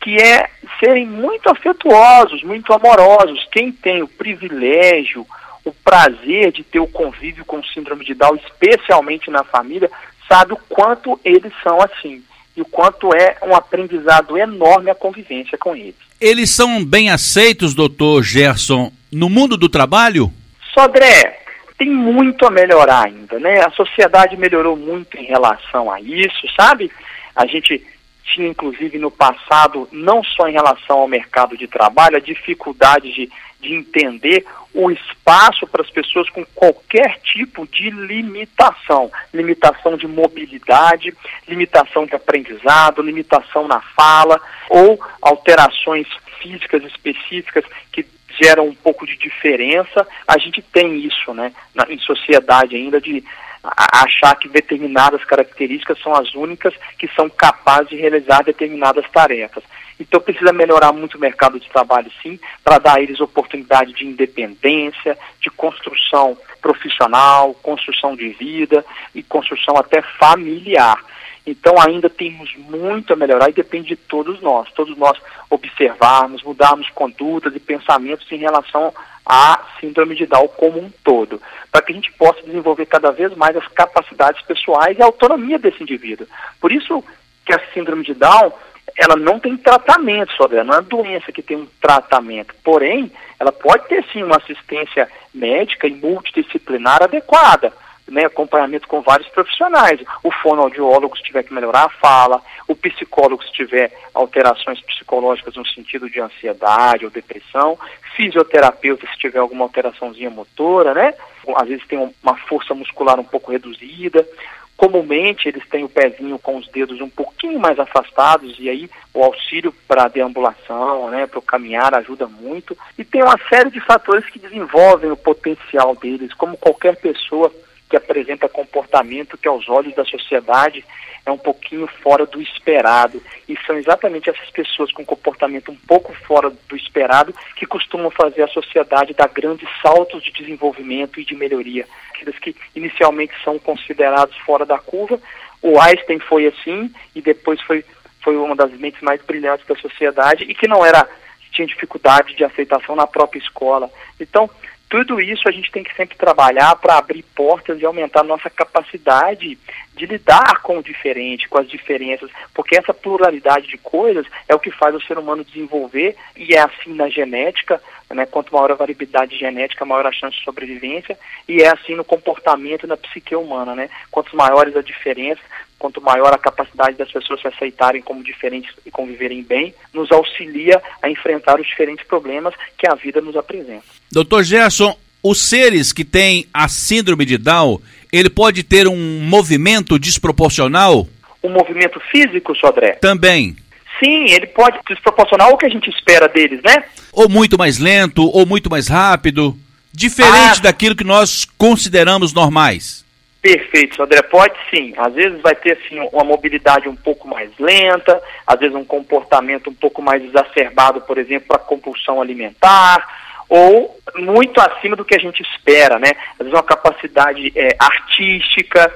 que 0.00 0.16
é 0.20 0.50
serem 0.80 1.06
muito 1.06 1.48
afetuosos, 1.48 2.42
muito 2.42 2.72
amorosos. 2.72 3.46
Quem 3.52 3.70
tem 3.70 4.02
o 4.02 4.08
privilégio, 4.08 5.24
o 5.64 5.72
prazer 5.72 6.52
de 6.52 6.62
ter 6.62 6.80
o 6.80 6.86
convívio 6.86 7.44
com 7.44 7.62
síndrome 7.62 8.04
de 8.04 8.14
Down, 8.14 8.36
especialmente 8.36 9.30
na 9.30 9.44
família, 9.44 9.90
sabe 10.28 10.52
o 10.52 10.60
quanto 10.68 11.20
eles 11.24 11.52
são 11.62 11.80
assim 11.80 12.22
e 12.56 12.60
o 12.60 12.64
quanto 12.64 13.14
é 13.14 13.36
um 13.42 13.54
aprendizado 13.54 14.36
enorme 14.36 14.90
a 14.90 14.94
convivência 14.94 15.56
com 15.56 15.74
eles. 15.74 15.94
Eles 16.20 16.50
são 16.50 16.84
bem 16.84 17.10
aceitos, 17.10 17.74
doutor 17.74 18.22
Gerson, 18.22 18.92
no 19.10 19.28
mundo 19.28 19.56
do 19.56 19.68
trabalho? 19.68 20.32
Sodré, 20.74 21.40
tem 21.78 21.90
muito 21.90 22.46
a 22.46 22.50
melhorar 22.50 23.06
ainda, 23.06 23.38
né? 23.38 23.60
A 23.60 23.70
sociedade 23.70 24.36
melhorou 24.36 24.76
muito 24.76 25.16
em 25.16 25.24
relação 25.24 25.90
a 25.90 26.00
isso, 26.00 26.46
sabe? 26.56 26.90
A 27.34 27.46
gente 27.46 27.84
tinha, 28.24 28.48
inclusive, 28.48 28.98
no 28.98 29.10
passado, 29.10 29.88
não 29.90 30.22
só 30.22 30.48
em 30.48 30.52
relação 30.52 31.00
ao 31.00 31.08
mercado 31.08 31.56
de 31.56 31.66
trabalho, 31.66 32.16
a 32.16 32.20
dificuldade 32.20 33.12
de, 33.12 33.30
de 33.60 33.74
entender 33.74 34.44
o 34.74 34.90
espaço 34.90 35.66
para 35.66 35.82
as 35.82 35.90
pessoas 35.90 36.28
com 36.30 36.44
qualquer 36.54 37.18
tipo 37.20 37.66
de 37.66 37.90
limitação. 37.90 39.10
Limitação 39.32 39.96
de 39.96 40.06
mobilidade, 40.06 41.14
limitação 41.46 42.06
de 42.06 42.14
aprendizado, 42.14 43.02
limitação 43.02 43.68
na 43.68 43.80
fala, 43.80 44.40
ou 44.70 44.98
alterações 45.20 46.06
físicas 46.40 46.82
específicas 46.84 47.64
que 47.92 48.06
geram 48.40 48.68
um 48.68 48.74
pouco 48.74 49.06
de 49.06 49.16
diferença. 49.16 50.06
A 50.26 50.38
gente 50.38 50.62
tem 50.62 50.98
isso, 51.04 51.34
né, 51.34 51.52
na, 51.74 51.84
em 51.90 51.98
sociedade 51.98 52.74
ainda, 52.74 53.00
de 53.00 53.22
achar 53.64 54.34
que 54.36 54.48
determinadas 54.48 55.22
características 55.24 56.00
são 56.00 56.14
as 56.14 56.34
únicas 56.34 56.74
que 56.98 57.06
são 57.14 57.28
capazes 57.28 57.90
de 57.90 57.96
realizar 57.96 58.42
determinadas 58.42 59.08
tarefas. 59.10 59.62
Então 60.02 60.20
precisa 60.20 60.52
melhorar 60.52 60.92
muito 60.92 61.16
o 61.16 61.20
mercado 61.20 61.60
de 61.60 61.70
trabalho, 61.70 62.10
sim, 62.20 62.38
para 62.64 62.78
dar 62.78 62.96
a 62.96 63.00
eles 63.00 63.20
oportunidade 63.20 63.92
de 63.92 64.04
independência, 64.04 65.16
de 65.40 65.48
construção 65.48 66.36
profissional, 66.60 67.54
construção 67.62 68.16
de 68.16 68.30
vida 68.30 68.84
e 69.14 69.22
construção 69.22 69.76
até 69.76 70.02
familiar. 70.02 70.98
Então 71.46 71.74
ainda 71.80 72.10
temos 72.10 72.52
muito 72.56 73.12
a 73.12 73.16
melhorar 73.16 73.48
e 73.48 73.52
depende 73.52 73.90
de 73.90 73.96
todos 73.96 74.40
nós, 74.42 74.70
todos 74.72 74.96
nós 74.98 75.16
observarmos, 75.48 76.42
mudarmos 76.42 76.88
condutas 76.90 77.54
e 77.54 77.60
pensamentos 77.60 78.30
em 78.32 78.38
relação 78.38 78.92
a 79.24 79.60
síndrome 79.80 80.16
de 80.16 80.26
Down 80.26 80.48
como 80.48 80.80
um 80.80 80.90
todo, 81.04 81.40
para 81.70 81.80
que 81.82 81.92
a 81.92 81.94
gente 81.94 82.12
possa 82.14 82.42
desenvolver 82.42 82.86
cada 82.86 83.12
vez 83.12 83.32
mais 83.36 83.56
as 83.56 83.68
capacidades 83.68 84.42
pessoais 84.42 84.98
e 84.98 85.02
a 85.02 85.06
autonomia 85.06 85.60
desse 85.60 85.80
indivíduo. 85.80 86.26
Por 86.60 86.72
isso 86.72 87.04
que 87.46 87.52
a 87.52 87.60
síndrome 87.72 88.04
de 88.04 88.14
Down 88.14 88.52
ela 88.96 89.16
não 89.16 89.38
tem 89.38 89.56
tratamento 89.56 90.32
sobre 90.34 90.62
não 90.62 90.74
é 90.74 90.76
uma 90.78 90.82
doença 90.82 91.32
que 91.32 91.42
tem 91.42 91.56
um 91.56 91.68
tratamento. 91.80 92.54
Porém, 92.62 93.10
ela 93.38 93.52
pode 93.52 93.88
ter 93.88 94.04
sim 94.12 94.22
uma 94.22 94.36
assistência 94.36 95.08
médica 95.34 95.86
e 95.86 95.94
multidisciplinar 95.94 97.02
adequada. 97.02 97.72
Né, 98.08 98.26
acompanhamento 98.26 98.88
com 98.88 99.00
vários 99.00 99.28
profissionais. 99.28 99.98
O 100.22 100.30
fonoaudiólogo 100.30 101.16
se 101.16 101.22
tiver 101.22 101.44
que 101.44 101.54
melhorar 101.54 101.84
a 101.84 101.88
fala, 101.88 102.42
o 102.68 102.74
psicólogo 102.74 103.42
se 103.42 103.52
tiver 103.52 103.90
alterações 104.12 104.82
psicológicas 104.82 105.54
no 105.54 105.66
sentido 105.66 106.10
de 106.10 106.20
ansiedade 106.20 107.06
ou 107.06 107.10
depressão, 107.10 107.78
fisioterapeuta 108.14 109.06
se 109.06 109.18
tiver 109.18 109.38
alguma 109.38 109.64
alteraçãozinha 109.64 110.28
motora, 110.28 110.92
né? 110.92 111.14
Às 111.56 111.68
vezes 111.68 111.86
tem 111.86 112.12
uma 112.22 112.36
força 112.36 112.74
muscular 112.74 113.18
um 113.18 113.24
pouco 113.24 113.52
reduzida, 113.52 114.26
Comumente 114.76 115.48
eles 115.48 115.66
têm 115.68 115.84
o 115.84 115.88
pezinho 115.88 116.38
com 116.38 116.56
os 116.56 116.66
dedos 116.68 117.00
um 117.00 117.08
pouquinho 117.08 117.60
mais 117.60 117.78
afastados 117.78 118.56
e 118.58 118.68
aí 118.68 118.90
o 119.14 119.22
auxílio 119.22 119.72
para 119.86 120.04
a 120.04 120.08
deambulação, 120.08 121.10
né, 121.10 121.26
para 121.26 121.38
o 121.38 121.42
caminhar 121.42 121.94
ajuda 121.94 122.26
muito. 122.26 122.76
E 122.98 123.04
tem 123.04 123.22
uma 123.22 123.38
série 123.48 123.70
de 123.70 123.80
fatores 123.80 124.28
que 124.28 124.38
desenvolvem 124.38 125.10
o 125.10 125.16
potencial 125.16 125.94
deles, 125.94 126.34
como 126.34 126.56
qualquer 126.56 126.96
pessoa 126.96 127.52
que 127.88 127.96
apresenta 127.96 128.48
comportamento 128.48 129.36
que 129.36 129.46
aos 129.46 129.68
olhos 129.68 129.94
da 129.94 130.04
sociedade 130.04 130.84
é 131.24 131.30
um 131.30 131.38
pouquinho 131.38 131.86
fora 131.86 132.26
do 132.26 132.40
esperado. 132.40 133.22
E 133.48 133.56
são 133.66 133.76
exatamente 133.76 134.28
essas 134.28 134.50
pessoas 134.50 134.92
com 134.92 135.04
comportamento 135.04 135.70
um 135.70 135.76
pouco 135.76 136.12
fora 136.26 136.50
do 136.68 136.76
esperado 136.76 137.34
que 137.56 137.66
costumam 137.66 138.10
fazer 138.10 138.42
a 138.42 138.48
sociedade 138.48 139.14
dar 139.14 139.28
grandes 139.28 139.68
saltos 139.80 140.22
de 140.22 140.32
desenvolvimento 140.32 141.20
e 141.20 141.24
de 141.24 141.34
melhoria. 141.34 141.86
Aqueles 142.14 142.38
que 142.38 142.56
inicialmente 142.74 143.32
são 143.44 143.58
considerados 143.58 144.36
fora 144.38 144.66
da 144.66 144.78
curva. 144.78 145.20
O 145.60 145.80
Einstein 145.80 146.18
foi 146.18 146.46
assim 146.46 146.92
e 147.14 147.22
depois 147.22 147.60
foi, 147.62 147.84
foi 148.20 148.36
uma 148.36 148.56
das 148.56 148.72
mentes 148.72 149.00
mais 149.00 149.22
brilhantes 149.22 149.66
da 149.66 149.76
sociedade 149.76 150.44
e 150.44 150.54
que 150.54 150.66
não 150.66 150.84
era 150.84 151.08
tinha 151.52 151.66
dificuldade 151.66 152.34
de 152.34 152.42
aceitação 152.42 152.96
na 152.96 153.06
própria 153.06 153.38
escola. 153.38 153.90
Então, 154.18 154.48
tudo 154.92 155.22
isso 155.22 155.48
a 155.48 155.50
gente 155.50 155.72
tem 155.72 155.82
que 155.82 155.96
sempre 155.96 156.18
trabalhar 156.18 156.76
para 156.76 156.98
abrir 156.98 157.22
portas 157.34 157.80
e 157.80 157.86
aumentar 157.86 158.22
nossa 158.22 158.50
capacidade 158.50 159.58
de 159.96 160.04
lidar 160.04 160.60
com 160.60 160.76
o 160.76 160.82
diferente, 160.82 161.48
com 161.48 161.56
as 161.56 161.66
diferenças, 161.66 162.30
porque 162.52 162.76
essa 162.76 162.92
pluralidade 162.92 163.68
de 163.68 163.78
coisas 163.78 164.26
é 164.46 164.54
o 164.54 164.58
que 164.58 164.70
faz 164.70 164.94
o 164.94 165.00
ser 165.00 165.16
humano 165.16 165.44
desenvolver 165.44 166.14
e 166.36 166.54
é 166.54 166.60
assim 166.60 166.92
na 166.92 167.08
genética, 167.08 167.82
né? 168.10 168.26
Quanto 168.26 168.52
maior 168.52 168.70
a 168.70 168.74
variabilidade 168.74 169.38
genética, 169.38 169.86
maior 169.86 170.06
a 170.06 170.12
chance 170.12 170.36
de 170.36 170.44
sobrevivência 170.44 171.18
e 171.48 171.62
é 171.62 171.68
assim 171.68 171.94
no 171.94 172.04
comportamento 172.04 172.84
e 172.84 172.86
na 172.86 172.96
psique 172.98 173.34
humana, 173.34 173.74
né? 173.74 173.88
Quanto 174.10 174.36
maiores 174.36 174.76
a 174.76 174.82
diferença, 174.82 175.40
quanto 175.82 176.00
maior 176.00 176.32
a 176.32 176.38
capacidade 176.38 176.96
das 176.96 177.10
pessoas 177.10 177.40
se 177.40 177.48
aceitarem 177.48 178.00
como 178.00 178.22
diferentes 178.22 178.72
e 178.86 178.90
conviverem 178.90 179.42
bem, 179.42 179.74
nos 179.92 180.12
auxilia 180.12 180.80
a 181.02 181.10
enfrentar 181.10 181.60
os 181.60 181.66
diferentes 181.66 182.06
problemas 182.06 182.54
que 182.78 182.86
a 182.86 182.94
vida 182.94 183.20
nos 183.20 183.34
apresenta. 183.34 183.82
Doutor 184.12 184.44
Gerson, 184.44 184.96
os 185.20 185.40
seres 185.40 185.92
que 185.92 186.04
têm 186.04 186.46
a 186.54 186.68
síndrome 186.68 187.24
de 187.24 187.36
Down, 187.36 187.80
ele 188.12 188.30
pode 188.30 188.62
ter 188.62 188.86
um 188.86 189.20
movimento 189.22 189.98
desproporcional? 189.98 191.08
Um 191.42 191.50
movimento 191.50 191.98
físico, 192.12 192.54
Sodré? 192.54 192.92
Também. 192.92 193.56
Sim, 193.98 194.26
ele 194.30 194.46
pode 194.46 194.78
desproporcional 194.88 195.50
ao 195.50 195.58
que 195.58 195.66
a 195.66 195.68
gente 195.68 195.90
espera 195.90 196.28
deles, 196.28 196.60
né? 196.62 196.84
Ou 197.12 197.28
muito 197.28 197.58
mais 197.58 197.78
lento, 197.78 198.24
ou 198.24 198.46
muito 198.46 198.70
mais 198.70 198.86
rápido. 198.86 199.58
Diferente 199.92 200.58
ah. 200.58 200.62
daquilo 200.62 200.94
que 200.94 201.02
nós 201.04 201.44
consideramos 201.58 202.32
normais. 202.32 203.01
Perfeito, 203.42 204.00
André. 204.00 204.22
Pode 204.22 204.54
sim. 204.70 204.94
Às 204.96 205.14
vezes 205.14 205.42
vai 205.42 205.56
ter 205.56 205.72
assim, 205.72 205.98
uma 206.12 206.22
mobilidade 206.22 206.88
um 206.88 206.94
pouco 206.94 207.26
mais 207.26 207.50
lenta, 207.58 208.22
às 208.46 208.60
vezes 208.60 208.76
um 208.76 208.84
comportamento 208.84 209.68
um 209.68 209.74
pouco 209.74 210.00
mais 210.00 210.22
exacerbado, 210.22 211.00
por 211.00 211.18
exemplo, 211.18 211.48
para 211.48 211.58
compulsão 211.58 212.22
alimentar, 212.22 213.04
ou 213.48 213.98
muito 214.16 214.60
acima 214.60 214.94
do 214.94 215.04
que 215.04 215.16
a 215.16 215.18
gente 215.18 215.42
espera, 215.42 215.98
né? 215.98 216.12
Às 216.34 216.38
vezes 216.38 216.52
uma 216.52 216.62
capacidade 216.62 217.52
é, 217.56 217.74
artística, 217.80 218.90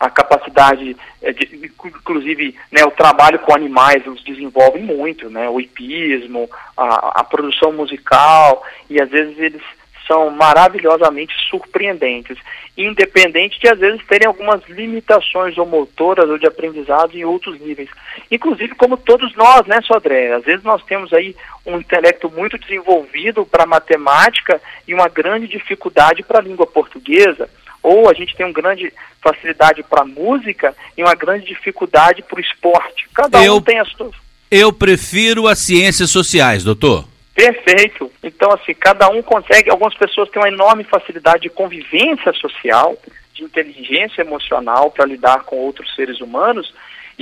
a 0.00 0.10
capacidade, 0.10 0.96
é, 1.22 1.32
de, 1.32 1.70
inclusive, 1.84 2.56
né, 2.72 2.84
o 2.84 2.90
trabalho 2.90 3.38
com 3.38 3.54
animais 3.54 4.04
os 4.04 4.22
desenvolve 4.24 4.80
muito, 4.80 5.30
né? 5.30 5.48
O 5.48 5.60
hipismo, 5.60 6.50
a, 6.76 7.20
a 7.20 7.24
produção 7.24 7.72
musical, 7.72 8.66
e 8.90 9.00
às 9.00 9.08
vezes 9.08 9.38
eles 9.38 9.62
são 10.06 10.30
maravilhosamente 10.30 11.34
surpreendentes, 11.48 12.36
independente 12.76 13.60
de 13.60 13.68
às 13.68 13.78
vezes 13.78 14.04
terem 14.06 14.26
algumas 14.26 14.62
limitações 14.68 15.56
ou 15.58 15.66
motoras 15.66 16.28
ou 16.28 16.38
de 16.38 16.46
aprendizado 16.46 17.14
em 17.14 17.24
outros 17.24 17.60
níveis. 17.60 17.88
Inclusive 18.30 18.74
como 18.74 18.96
todos 18.96 19.34
nós, 19.36 19.66
né, 19.66 19.80
Sodré? 19.82 20.32
Às 20.32 20.44
vezes 20.44 20.64
nós 20.64 20.82
temos 20.84 21.12
aí 21.12 21.36
um 21.66 21.78
intelecto 21.78 22.30
muito 22.30 22.58
desenvolvido 22.58 23.44
para 23.44 23.66
matemática 23.66 24.60
e 24.86 24.94
uma 24.94 25.08
grande 25.08 25.46
dificuldade 25.46 26.22
para 26.22 26.38
a 26.38 26.42
língua 26.42 26.66
portuguesa, 26.66 27.48
ou 27.82 28.08
a 28.08 28.14
gente 28.14 28.34
tem 28.36 28.46
uma 28.46 28.52
grande 28.52 28.92
facilidade 29.20 29.82
para 29.82 30.04
música 30.04 30.74
e 30.96 31.02
uma 31.02 31.14
grande 31.14 31.46
dificuldade 31.46 32.22
para 32.22 32.38
o 32.38 32.40
esporte. 32.40 33.08
Cada 33.14 33.44
eu, 33.44 33.56
um 33.56 33.60
tem 33.60 33.78
as 33.78 33.90
suas. 33.90 34.14
Eu 34.50 34.72
prefiro 34.72 35.46
as 35.46 35.58
ciências 35.58 36.10
sociais, 36.10 36.64
doutor. 36.64 37.11
Perfeito. 37.34 38.10
Então, 38.22 38.52
assim, 38.52 38.74
cada 38.74 39.08
um 39.08 39.22
consegue. 39.22 39.70
Algumas 39.70 39.94
pessoas 39.94 40.28
têm 40.28 40.42
uma 40.42 40.48
enorme 40.48 40.84
facilidade 40.84 41.42
de 41.42 41.50
convivência 41.50 42.32
social, 42.34 42.96
de 43.32 43.42
inteligência 43.42 44.22
emocional 44.22 44.90
para 44.90 45.06
lidar 45.06 45.44
com 45.44 45.56
outros 45.56 45.94
seres 45.94 46.20
humanos, 46.20 46.72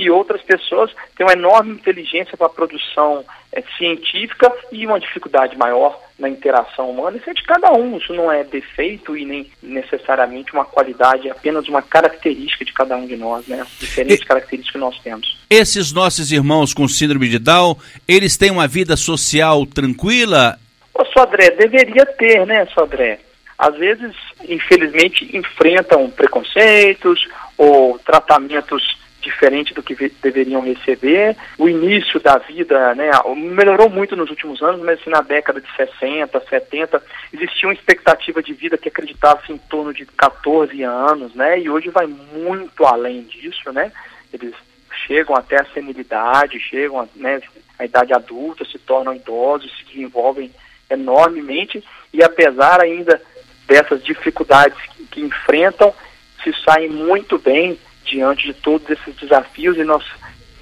e 0.01 0.09
outras 0.09 0.41
pessoas 0.41 0.91
têm 1.15 1.25
uma 1.25 1.33
enorme 1.33 1.73
inteligência 1.73 2.35
para 2.35 2.47
a 2.47 2.49
produção 2.49 3.23
é, 3.53 3.61
científica 3.77 4.51
e 4.71 4.85
uma 4.85 4.99
dificuldade 4.99 5.55
maior 5.55 5.99
na 6.17 6.27
interação 6.27 6.89
humana. 6.89 7.17
Isso 7.17 7.29
é 7.29 7.33
de 7.33 7.43
cada 7.43 7.71
um, 7.71 7.97
isso 7.97 8.11
não 8.13 8.31
é 8.31 8.43
defeito 8.43 9.15
e 9.15 9.23
nem 9.23 9.51
necessariamente 9.61 10.53
uma 10.53 10.65
qualidade, 10.65 11.27
é 11.27 11.31
apenas 11.31 11.67
uma 11.67 11.83
característica 11.83 12.65
de 12.65 12.73
cada 12.73 12.97
um 12.97 13.05
de 13.05 13.15
nós, 13.15 13.45
né? 13.47 13.61
As 13.61 13.69
diferentes 13.79 14.23
e, 14.23 14.25
características 14.25 14.71
que 14.71 14.77
nós 14.79 14.99
temos. 14.99 15.39
Esses 15.47 15.91
nossos 15.93 16.31
irmãos 16.31 16.73
com 16.73 16.87
síndrome 16.87 17.29
de 17.29 17.37
Down, 17.37 17.77
eles 18.07 18.37
têm 18.37 18.49
uma 18.49 18.67
vida 18.67 18.97
social 18.97 19.67
tranquila? 19.67 20.57
Ô, 20.95 21.05
Sodré, 21.05 21.51
deveria 21.51 22.05
ter, 22.05 22.45
né, 22.47 22.65
Sodré? 22.73 23.19
Às 23.57 23.77
vezes, 23.77 24.15
infelizmente, 24.49 25.37
enfrentam 25.37 26.09
preconceitos 26.09 27.27
ou 27.55 27.99
tratamentos 27.99 28.99
diferente 29.21 29.73
do 29.73 29.83
que 29.83 29.95
deveriam 30.21 30.61
receber. 30.61 31.37
O 31.57 31.69
início 31.69 32.19
da 32.19 32.37
vida, 32.37 32.93
né, 32.95 33.11
melhorou 33.35 33.89
muito 33.89 34.15
nos 34.15 34.29
últimos 34.29 34.61
anos, 34.61 34.81
mas 34.81 34.99
assim, 34.99 35.09
na 35.09 35.21
década 35.21 35.61
de 35.61 35.67
60, 35.75 36.39
70, 36.49 37.01
existia 37.31 37.69
uma 37.69 37.73
expectativa 37.73 38.41
de 38.41 38.53
vida 38.53 38.77
que 38.77 38.89
acreditava-se 38.89 39.53
em 39.53 39.57
torno 39.57 39.93
de 39.93 40.05
14 40.05 40.83
anos, 40.83 41.33
né, 41.35 41.59
e 41.59 41.69
hoje 41.69 41.89
vai 41.89 42.07
muito 42.07 42.85
além 42.85 43.23
disso, 43.23 43.71
né, 43.71 43.91
eles 44.33 44.53
chegam 45.07 45.35
até 45.35 45.61
a 45.61 45.65
senilidade, 45.65 46.59
chegam 46.59 47.07
né, 47.15 47.41
à 47.79 47.85
idade 47.85 48.13
adulta, 48.13 48.65
se 48.65 48.77
tornam 48.79 49.15
idosos, 49.15 49.71
se 49.77 49.85
desenvolvem 49.85 50.51
enormemente, 50.89 51.83
e 52.13 52.21
apesar 52.23 52.81
ainda 52.81 53.21
dessas 53.67 54.03
dificuldades 54.03 54.77
que, 54.95 55.05
que 55.05 55.21
enfrentam, 55.21 55.93
se 56.43 56.53
saem 56.63 56.89
muito 56.89 57.37
bem 57.37 57.79
diante 58.11 58.45
de 58.45 58.53
todos 58.53 58.87
esses 58.89 59.15
desafios 59.15 59.77
e 59.77 59.83
nós 59.83 60.03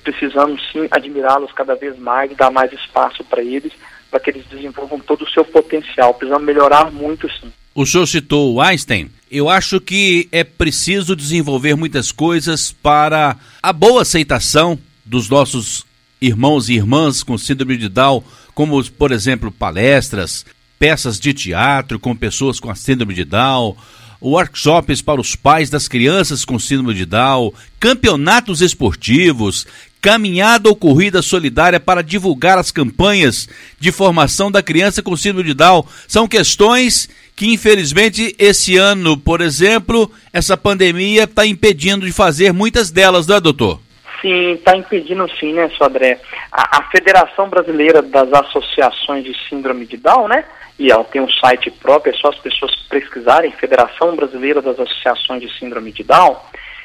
precisamos 0.03 0.62
sim 0.72 0.88
admirá-los 0.89 1.51
cada 1.51 1.75
vez 1.75 1.98
mais, 1.98 2.36
dar 2.38 2.51
mais 2.51 2.72
espaço 2.72 3.24
para 3.24 3.44
eles, 3.44 3.74
para 4.10 4.20
que 4.20 4.29
eles 4.29 4.46
desenvolvam 4.46 5.00
todo 5.00 5.24
o 5.24 5.29
seu 5.29 5.44
potencial. 5.44 6.13
Precisamos 6.13 6.46
melhorar 6.46 6.91
muito 6.91 7.27
sim. 7.29 7.51
O 7.75 7.86
senhor 7.86 8.06
citou 8.08 8.53
o 8.53 8.62
Einstein. 8.62 9.10
Eu 9.29 9.50
acho 9.50 9.79
que 9.79 10.27
é 10.32 10.44
preciso 10.44 11.15
desenvolver 11.15 11.75
muitas 11.75 12.12
coisas 12.12 12.72
para 12.72 13.36
a 13.62 13.72
boa 13.72 14.01
aceitação 14.01 14.79
dos 15.06 15.29
nossos 15.29 15.86
irmãos 16.22 16.70
e 16.70 16.74
irmãs 16.74 17.24
com 17.24 17.38
síndrome 17.38 17.77
de 17.77 17.88
Down, 17.88 18.24
como, 18.53 18.84
por 18.91 19.12
exemplo, 19.12 19.51
palestras, 19.51 20.46
peças 20.77 21.20
de 21.20 21.34
teatro 21.34 22.00
com 22.00 22.15
pessoas 22.15 22.60
com 22.60 22.70
a 22.70 22.75
síndrome 22.75 23.13
de 23.13 23.24
Down, 23.24 23.75
workshops 24.22 25.02
para 25.02 25.22
os 25.22 25.36
pais 25.36 25.70
das 25.70 25.88
crianças 25.88 26.44
com 26.44 26.60
síndrome 26.60 26.94
de 26.94 27.06
Down, 27.06 27.54
campeonatos 27.80 28.62
esportivos, 28.62 29.66
caminhada 30.02 30.70
ou 30.70 30.76
corrida 30.76 31.22
solidária 31.22 31.80
para 31.80 32.04
divulgar 32.04 32.58
as 32.58 32.72
campanhas 32.72 33.48
de 33.80 33.92
formação 33.92 34.52
da 34.52 34.64
criança 34.64 35.02
com 35.02 35.16
síndrome 35.16 35.48
de 35.50 35.54
Down. 35.54 35.86
São 36.08 36.28
questões 36.28 37.10
que, 37.36 37.54
infelizmente, 37.54 38.36
esse 38.38 38.78
ano, 38.78 39.18
por 39.18 39.42
exemplo, 39.42 40.12
essa 40.34 40.58
pandemia 40.58 41.24
está 41.24 41.46
impedindo 41.46 42.06
de 42.06 42.12
fazer 42.12 42.54
muitas 42.54 42.92
delas, 42.92 43.28
não 43.28 43.38
é, 43.38 43.42
doutor? 43.42 43.80
Sim, 44.22 44.52
está 44.52 44.76
impedindo 44.76 45.26
sim, 45.40 45.54
né, 45.54 45.70
Sodré? 45.78 46.20
A, 46.52 46.80
a 46.80 46.84
Federação 46.90 47.50
Brasileira 47.50 48.02
das 48.02 48.32
Associações 48.34 49.24
de 49.24 49.34
Síndrome 49.48 49.86
de 49.86 49.96
Down, 49.96 50.28
né? 50.28 50.44
E 50.79 50.89
ela 50.89 51.03
tem 51.03 51.21
um 51.21 51.29
site 51.29 51.69
próprio, 51.69 52.15
é 52.15 52.17
só 52.17 52.29
as 52.29 52.39
pessoas 52.39 52.74
pesquisarem, 52.89 53.51
Federação 53.51 54.15
Brasileira 54.15 54.62
das 54.62 54.79
Associações 54.79 55.41
de 55.41 55.59
Síndrome 55.59 55.91
de 55.91 56.03
Down, 56.03 56.38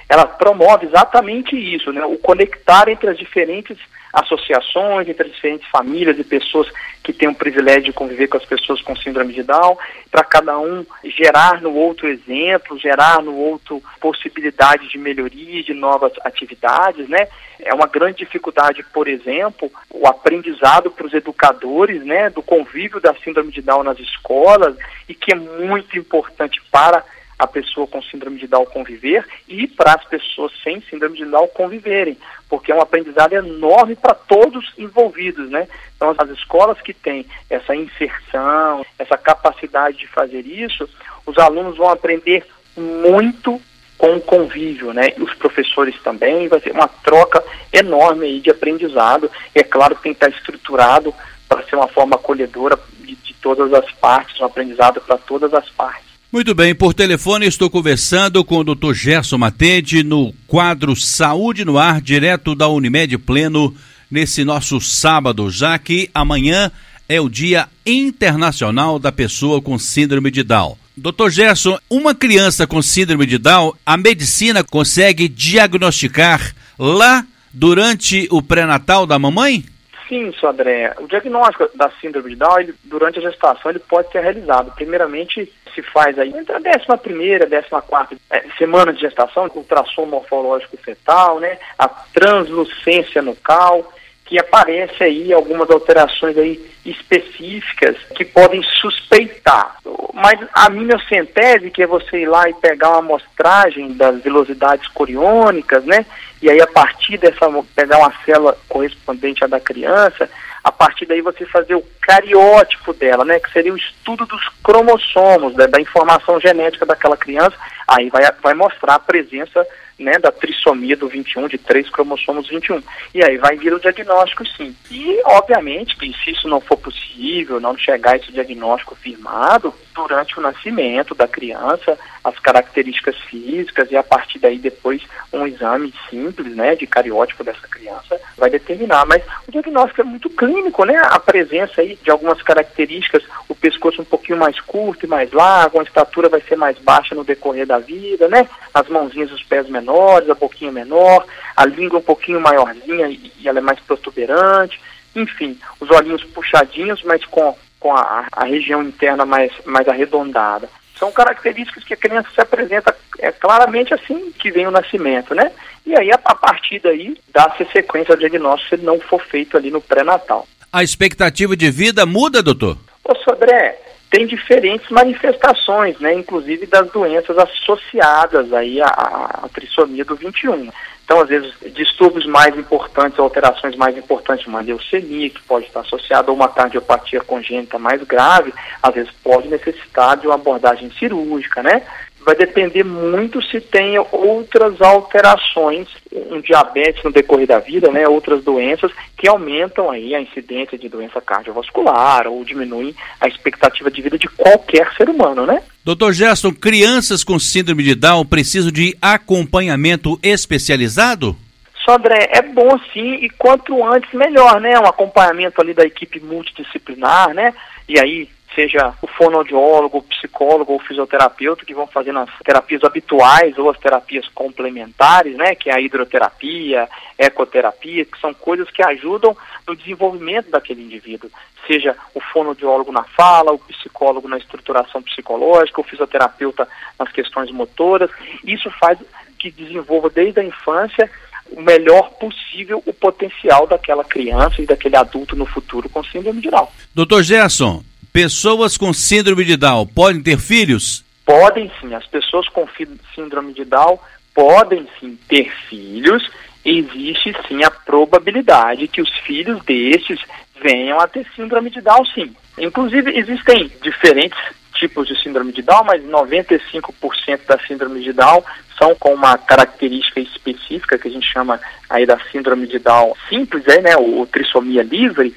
ela 0.08 0.26
promove 0.26 0.86
exatamente 0.86 1.56
isso, 1.56 1.92
né, 1.92 2.04
o 2.04 2.18
conectar 2.18 2.88
entre 2.88 3.08
as 3.08 3.16
diferentes 3.16 3.78
associações, 4.14 5.08
entre 5.08 5.28
diferentes 5.28 5.68
famílias 5.68 6.18
e 6.18 6.24
pessoas 6.24 6.68
que 7.02 7.12
têm 7.12 7.28
o 7.28 7.34
privilégio 7.34 7.84
de 7.84 7.92
conviver 7.92 8.28
com 8.28 8.36
as 8.36 8.44
pessoas 8.44 8.80
com 8.80 8.96
síndrome 8.96 9.34
de 9.34 9.42
Down, 9.42 9.76
para 10.10 10.24
cada 10.24 10.58
um 10.58 10.86
gerar 11.04 11.60
no 11.60 11.74
outro 11.74 12.08
exemplo, 12.08 12.78
gerar 12.78 13.20
no 13.22 13.36
outro 13.36 13.82
possibilidade 14.00 14.88
de 14.88 14.96
melhoria, 14.96 15.62
de 15.62 15.74
novas 15.74 16.12
atividades, 16.24 17.08
né? 17.08 17.28
É 17.60 17.74
uma 17.74 17.86
grande 17.86 18.18
dificuldade, 18.18 18.82
por 18.92 19.08
exemplo, 19.08 19.70
o 19.90 20.06
aprendizado 20.06 20.90
para 20.90 21.06
os 21.06 21.12
educadores, 21.12 22.04
né, 22.04 22.30
do 22.30 22.42
convívio 22.42 23.00
da 23.00 23.14
síndrome 23.14 23.52
de 23.52 23.62
Down 23.62 23.82
nas 23.82 23.98
escolas 23.98 24.76
e 25.08 25.14
que 25.14 25.32
é 25.32 25.36
muito 25.36 25.98
importante 25.98 26.60
para 26.70 27.04
a 27.44 27.48
pessoa 27.48 27.86
com 27.86 28.02
síndrome 28.02 28.38
de 28.38 28.46
Down 28.46 28.66
conviver 28.66 29.26
e 29.48 29.66
para 29.66 29.94
as 29.94 30.04
pessoas 30.04 30.52
sem 30.62 30.80
síndrome 30.82 31.16
de 31.16 31.24
Down 31.24 31.48
conviverem, 31.48 32.16
porque 32.48 32.72
é 32.72 32.74
um 32.74 32.80
aprendizado 32.80 33.32
enorme 33.32 33.94
para 33.94 34.14
todos 34.14 34.72
envolvidos, 34.76 35.48
né? 35.50 35.68
Então 35.96 36.14
as 36.16 36.30
escolas 36.30 36.80
que 36.80 36.92
têm 36.92 37.26
essa 37.48 37.74
inserção, 37.74 38.84
essa 38.98 39.16
capacidade 39.16 39.98
de 39.98 40.06
fazer 40.08 40.46
isso, 40.46 40.88
os 41.26 41.38
alunos 41.38 41.76
vão 41.76 41.88
aprender 41.88 42.44
muito 42.76 43.60
com 43.96 44.16
o 44.16 44.20
convívio, 44.20 44.92
né? 44.92 45.12
E 45.16 45.22
os 45.22 45.34
professores 45.34 45.94
também, 46.02 46.48
vai 46.48 46.60
ser 46.60 46.72
uma 46.72 46.88
troca 46.88 47.42
enorme 47.72 48.26
aí 48.26 48.40
de 48.40 48.50
aprendizado. 48.50 49.30
E 49.54 49.60
é 49.60 49.62
claro 49.62 49.94
que 49.96 50.02
tem 50.02 50.14
que 50.14 50.24
estar 50.24 50.36
estruturado 50.36 51.14
para 51.48 51.62
ser 51.64 51.76
uma 51.76 51.88
forma 51.88 52.16
acolhedora 52.16 52.78
de, 52.98 53.14
de 53.14 53.34
todas 53.34 53.72
as 53.72 53.90
partes, 53.92 54.40
um 54.40 54.44
aprendizado 54.44 55.00
para 55.00 55.16
todas 55.16 55.54
as 55.54 55.68
partes. 55.70 56.13
Muito 56.34 56.52
bem, 56.52 56.74
por 56.74 56.92
telefone 56.92 57.46
estou 57.46 57.70
conversando 57.70 58.44
com 58.44 58.58
o 58.58 58.64
Dr. 58.64 58.92
Gerson 58.92 59.38
Matede 59.38 60.02
no 60.02 60.34
quadro 60.48 60.96
Saúde 60.96 61.64
no 61.64 61.78
Ar, 61.78 62.00
direto 62.00 62.56
da 62.56 62.66
Unimed 62.66 63.16
Pleno, 63.18 63.72
nesse 64.10 64.42
nosso 64.42 64.80
sábado, 64.80 65.48
já 65.48 65.78
que 65.78 66.10
amanhã 66.12 66.72
é 67.08 67.20
o 67.20 67.28
Dia 67.28 67.68
Internacional 67.86 68.98
da 68.98 69.12
Pessoa 69.12 69.62
com 69.62 69.78
Síndrome 69.78 70.28
de 70.28 70.42
Down. 70.42 70.76
Doutor 70.96 71.30
Gerson, 71.30 71.78
uma 71.88 72.16
criança 72.16 72.66
com 72.66 72.82
síndrome 72.82 73.26
de 73.26 73.38
Down, 73.38 73.72
a 73.86 73.96
medicina 73.96 74.64
consegue 74.64 75.28
diagnosticar 75.28 76.52
lá 76.76 77.24
durante 77.52 78.26
o 78.32 78.42
pré-natal 78.42 79.06
da 79.06 79.20
mamãe? 79.20 79.64
Sim, 80.08 80.32
André. 80.44 80.94
O 80.98 81.06
diagnóstico 81.06 81.70
da 81.74 81.90
síndrome 82.00 82.30
de 82.30 82.36
Down, 82.36 82.60
ele, 82.60 82.74
durante 82.84 83.18
a 83.18 83.22
gestação, 83.22 83.70
ele 83.70 83.78
pode 83.78 84.10
ser 84.12 84.20
realizado. 84.20 84.72
Primeiramente, 84.74 85.50
se 85.74 85.82
faz 85.82 86.18
aí 86.18 86.28
entre 86.28 86.52
a 86.52 86.58
11 86.58 87.02
primeira, 87.02 87.46
14 87.46 87.86
quarta 87.86 88.16
é, 88.30 88.44
semana 88.58 88.92
de 88.92 89.00
gestação, 89.00 89.48
com 89.48 89.60
ultrassom 89.60 90.06
morfológico 90.06 90.76
fetal, 90.76 91.40
né? 91.40 91.58
A 91.78 91.88
translucência 91.88 93.22
nucal, 93.22 93.92
que 94.26 94.38
aparece 94.38 95.02
aí 95.02 95.32
algumas 95.32 95.70
alterações 95.70 96.36
aí 96.38 96.64
específicas 96.84 97.96
que 98.14 98.24
podem 98.24 98.62
suspeitar. 98.80 99.76
Mas 100.12 100.38
a 100.52 100.70
miniocentese, 100.70 101.70
que 101.70 101.82
é 101.82 101.86
você 101.86 102.22
ir 102.22 102.26
lá 102.26 102.48
e 102.48 102.54
pegar 102.54 102.90
uma 102.90 102.98
amostragem 102.98 103.92
das 103.94 104.22
velocidades 104.22 104.86
coriônicas, 104.88 105.84
né? 105.84 106.06
E 106.44 106.50
aí 106.50 106.60
a 106.60 106.66
partir 106.66 107.16
dessa, 107.16 107.46
pegar 107.74 107.96
uma 107.96 108.12
célula 108.22 108.54
correspondente 108.68 109.42
à 109.42 109.46
da 109.46 109.58
criança, 109.58 110.28
a 110.62 110.70
partir 110.70 111.06
daí 111.06 111.22
você 111.22 111.46
fazer 111.46 111.74
o 111.74 111.82
cariótipo 112.02 112.92
dela, 112.92 113.24
né? 113.24 113.40
Que 113.40 113.50
seria 113.50 113.72
o 113.72 113.78
estudo 113.78 114.26
dos 114.26 114.46
cromossomos, 114.62 115.54
né, 115.54 115.66
da 115.66 115.80
informação 115.80 116.38
genética 116.38 116.84
daquela 116.84 117.16
criança, 117.16 117.56
aí 117.88 118.10
vai, 118.10 118.30
vai 118.42 118.52
mostrar 118.52 118.96
a 118.96 118.98
presença 118.98 119.66
né, 119.98 120.18
da 120.18 120.30
trissomia 120.30 120.94
do 120.98 121.08
21, 121.08 121.48
de 121.48 121.56
três 121.56 121.88
cromossomos 121.88 122.46
21. 122.46 122.82
E 123.14 123.24
aí 123.24 123.38
vai 123.38 123.56
vir 123.56 123.72
o 123.72 123.80
diagnóstico, 123.80 124.46
sim. 124.46 124.76
E, 124.90 125.22
obviamente, 125.24 125.96
que 125.96 126.12
se 126.12 126.32
isso 126.32 126.46
não 126.46 126.60
for 126.60 126.76
possível, 126.76 127.58
não 127.58 127.74
chegar 127.74 128.12
a 128.12 128.16
esse 128.16 128.30
diagnóstico 128.30 128.94
firmado, 128.94 129.72
durante 129.94 130.38
o 130.38 130.42
nascimento 130.42 131.14
da 131.14 131.28
criança, 131.28 131.96
as 132.22 132.38
características 132.38 133.16
físicas 133.20 133.90
e 133.90 133.96
a 133.96 134.02
partir 134.02 134.38
daí 134.38 134.58
depois 134.58 135.02
um 135.32 135.46
exame 135.46 135.94
simples, 136.10 136.54
né, 136.54 136.74
de 136.74 136.86
cariótipo 136.86 137.44
dessa 137.44 137.66
criança 137.68 138.20
vai 138.36 138.50
determinar. 138.50 139.06
Mas 139.06 139.22
o 139.46 139.52
diagnóstico 139.52 140.00
é 140.00 140.04
muito 140.04 140.28
clínico, 140.30 140.84
né, 140.84 141.00
a 141.04 141.18
presença 141.20 141.80
aí 141.80 141.98
de 142.02 142.10
algumas 142.10 142.42
características, 142.42 143.22
o 143.48 143.54
pescoço 143.54 144.02
um 144.02 144.04
pouquinho 144.04 144.38
mais 144.38 144.60
curto 144.60 145.06
e 145.06 145.08
mais 145.08 145.32
largo, 145.32 145.80
a 145.80 145.84
estatura 145.84 146.28
vai 146.28 146.40
ser 146.40 146.56
mais 146.56 146.76
baixa 146.78 147.14
no 147.14 147.24
decorrer 147.24 147.66
da 147.66 147.78
vida, 147.78 148.28
né, 148.28 148.48
as 148.72 148.88
mãozinhas 148.88 149.30
e 149.30 149.34
os 149.34 149.42
pés 149.44 149.68
menores, 149.68 150.28
a 150.28 150.34
boquinha 150.34 150.72
menor, 150.72 151.24
a 151.56 151.64
língua 151.64 152.00
um 152.00 152.02
pouquinho 152.02 152.40
maiorzinha 152.40 153.08
e, 153.08 153.32
e 153.38 153.48
ela 153.48 153.58
é 153.58 153.62
mais 153.62 153.78
protuberante, 153.80 154.80
enfim, 155.14 155.56
os 155.78 155.88
olhinhos 155.90 156.24
puxadinhos, 156.24 157.02
mas 157.04 157.24
com 157.26 157.56
com 157.84 157.94
a, 157.94 158.26
a 158.32 158.44
região 158.46 158.82
interna 158.82 159.26
mais, 159.26 159.52
mais 159.66 159.86
arredondada. 159.86 160.70
São 160.98 161.12
características 161.12 161.84
que 161.84 161.92
a 161.92 161.98
criança 161.98 162.30
se 162.34 162.40
apresenta 162.40 162.96
é, 163.18 163.30
claramente 163.30 163.92
assim 163.92 164.32
que 164.38 164.50
vem 164.50 164.66
o 164.66 164.70
nascimento, 164.70 165.34
né? 165.34 165.52
E 165.84 165.94
aí, 165.94 166.10
a, 166.10 166.18
a 166.24 166.34
partir 166.34 166.80
daí, 166.80 167.14
dá-se 167.30 167.62
sequência 167.66 168.14
ao 168.14 168.18
diagnóstico 168.18 168.70
se 168.70 168.74
ele 168.76 168.86
não 168.86 168.98
for 169.00 169.20
feito 169.20 169.58
ali 169.58 169.70
no 169.70 169.82
pré-natal. 169.82 170.48
A 170.72 170.82
expectativa 170.82 171.54
de 171.54 171.70
vida 171.70 172.06
muda, 172.06 172.42
doutor? 172.42 172.78
Ô, 173.04 173.14
Sodré, 173.16 173.78
tem 174.14 174.28
diferentes 174.28 174.88
manifestações, 174.90 175.98
né? 175.98 176.14
Inclusive 176.14 176.66
das 176.66 176.88
doenças 176.92 177.36
associadas 177.36 178.52
aí 178.52 178.80
à, 178.80 178.86
à 178.86 179.48
trissomia 179.52 180.04
do 180.04 180.14
21. 180.14 180.70
Então, 181.04 181.20
às 181.20 181.28
vezes, 181.28 181.52
distúrbios 181.74 182.24
mais 182.24 182.56
importantes, 182.56 183.18
alterações 183.18 183.74
mais 183.74 183.98
importantes, 183.98 184.46
uma 184.46 184.60
leucemia, 184.60 185.28
que 185.28 185.42
pode 185.42 185.66
estar 185.66 185.80
associada 185.80 186.30
a 186.30 186.34
uma 186.34 186.48
cardiopatia 186.48 187.22
congênita 187.22 187.76
mais 187.76 188.04
grave, 188.04 188.54
às 188.80 188.94
vezes 188.94 189.10
pode 189.20 189.48
necessitar 189.48 190.16
de 190.16 190.28
uma 190.28 190.36
abordagem 190.36 190.92
cirúrgica, 190.92 191.60
né? 191.60 191.82
Vai 192.24 192.34
depender 192.34 192.82
muito 192.82 193.42
se 193.42 193.60
tem 193.60 193.98
outras 194.10 194.80
alterações, 194.80 195.88
um 196.30 196.40
diabetes 196.40 197.04
no 197.04 197.12
decorrer 197.12 197.46
da 197.46 197.58
vida, 197.58 197.90
né, 197.90 198.08
outras 198.08 198.42
doenças 198.42 198.90
que 199.16 199.28
aumentam 199.28 199.90
aí 199.90 200.14
a 200.14 200.20
incidência 200.20 200.78
de 200.78 200.88
doença 200.88 201.20
cardiovascular 201.20 202.26
ou 202.26 202.44
diminuem 202.44 202.94
a 203.20 203.28
expectativa 203.28 203.90
de 203.90 204.00
vida 204.00 204.18
de 204.18 204.28
qualquer 204.28 204.90
ser 204.96 205.08
humano, 205.08 205.46
né? 205.46 205.62
Doutor 205.84 206.12
Gerson, 206.12 206.52
crianças 206.52 207.22
com 207.22 207.38
síndrome 207.38 207.82
de 207.82 207.94
Down 207.94 208.24
precisam 208.24 208.72
de 208.72 208.96
acompanhamento 209.00 210.18
especializado? 210.22 211.36
Sodré, 211.84 212.30
é 212.32 212.40
bom 212.40 212.78
sim 212.92 213.16
e 213.16 213.28
quanto 213.28 213.84
antes 213.84 214.10
melhor, 214.14 214.58
né? 214.60 214.78
Um 214.78 214.86
acompanhamento 214.86 215.60
ali 215.60 215.74
da 215.74 215.84
equipe 215.84 216.18
multidisciplinar, 216.20 217.34
né? 217.34 217.52
E 217.86 218.00
aí 218.00 218.28
seja 218.54 218.94
o 219.02 219.06
fonoaudiólogo, 219.06 219.98
o 219.98 220.02
psicólogo 220.02 220.72
ou 220.72 220.78
fisioterapeuta 220.78 221.64
que 221.64 221.74
vão 221.74 221.86
fazendo 221.86 222.20
as 222.20 222.30
terapias 222.44 222.84
habituais 222.84 223.58
ou 223.58 223.70
as 223.70 223.78
terapias 223.78 224.26
complementares, 224.28 225.36
né, 225.36 225.54
que 225.54 225.70
é 225.70 225.74
a 225.74 225.80
hidroterapia, 225.80 226.88
ecoterapia, 227.18 228.04
que 228.04 228.20
são 228.20 228.32
coisas 228.32 228.70
que 228.70 228.82
ajudam 228.82 229.36
no 229.66 229.74
desenvolvimento 229.74 230.50
daquele 230.50 230.82
indivíduo, 230.82 231.30
seja 231.66 231.96
o 232.14 232.20
fonoaudiólogo 232.20 232.92
na 232.92 233.04
fala, 233.04 233.52
o 233.52 233.58
psicólogo 233.58 234.28
na 234.28 234.38
estruturação 234.38 235.02
psicológica, 235.02 235.80
o 235.80 235.84
fisioterapeuta 235.84 236.68
nas 236.98 237.10
questões 237.10 237.50
motoras. 237.50 238.10
Isso 238.44 238.70
faz 238.70 238.98
que 239.38 239.50
desenvolva 239.50 240.10
desde 240.10 240.40
a 240.40 240.44
infância 240.44 241.10
o 241.50 241.60
melhor 241.60 242.10
possível 242.12 242.82
o 242.86 242.92
potencial 242.92 243.66
daquela 243.66 244.04
criança 244.04 244.60
e 244.60 244.66
daquele 244.66 244.96
adulto 244.96 245.36
no 245.36 245.46
futuro 245.46 245.88
com 245.88 246.02
síndrome 246.02 246.40
de 246.40 246.50
Down. 246.50 246.68
Doutor 246.94 247.22
Gerson, 247.22 247.82
Pessoas 248.14 248.76
com 248.76 248.92
síndrome 248.92 249.44
de 249.44 249.56
Down 249.56 249.88
podem 249.88 250.22
ter 250.22 250.38
filhos? 250.38 251.04
Podem 251.26 251.68
sim. 251.80 251.92
As 251.94 252.06
pessoas 252.06 252.48
com 252.48 252.64
síndrome 253.12 253.52
de 253.52 253.64
Down 253.64 253.98
podem 254.32 254.86
sim 255.00 255.18
ter 255.28 255.52
filhos. 255.68 256.22
Existe 256.64 257.34
sim 257.48 257.64
a 257.64 257.72
probabilidade 257.72 258.86
que 258.86 259.02
os 259.02 259.10
filhos 259.26 259.60
destes 259.64 260.20
venham 260.62 261.00
a 261.00 261.08
ter 261.08 261.26
síndrome 261.34 261.70
de 261.70 261.80
Down, 261.80 262.06
sim. 262.06 262.32
Inclusive, 262.56 263.18
existem 263.18 263.68
diferentes 263.82 264.38
tipos 264.74 265.08
de 265.08 265.20
síndrome 265.20 265.52
de 265.52 265.62
Down, 265.62 265.82
mas 265.82 266.00
95% 266.04 267.40
da 267.48 267.58
síndrome 267.66 268.00
de 268.00 268.12
Down 268.12 268.44
são 268.78 268.94
com 268.94 269.12
uma 269.12 269.36
característica 269.36 270.20
específica 270.20 270.96
que 270.98 271.08
a 271.08 271.10
gente 271.10 271.26
chama 271.26 271.60
aí 271.90 272.06
da 272.06 272.18
síndrome 272.30 272.68
de 272.68 272.78
Down 272.78 273.12
simples, 273.28 273.66
é, 273.66 273.80
né, 273.80 273.96
o, 273.96 274.24
trissomia 274.24 274.84
livre, 274.84 275.34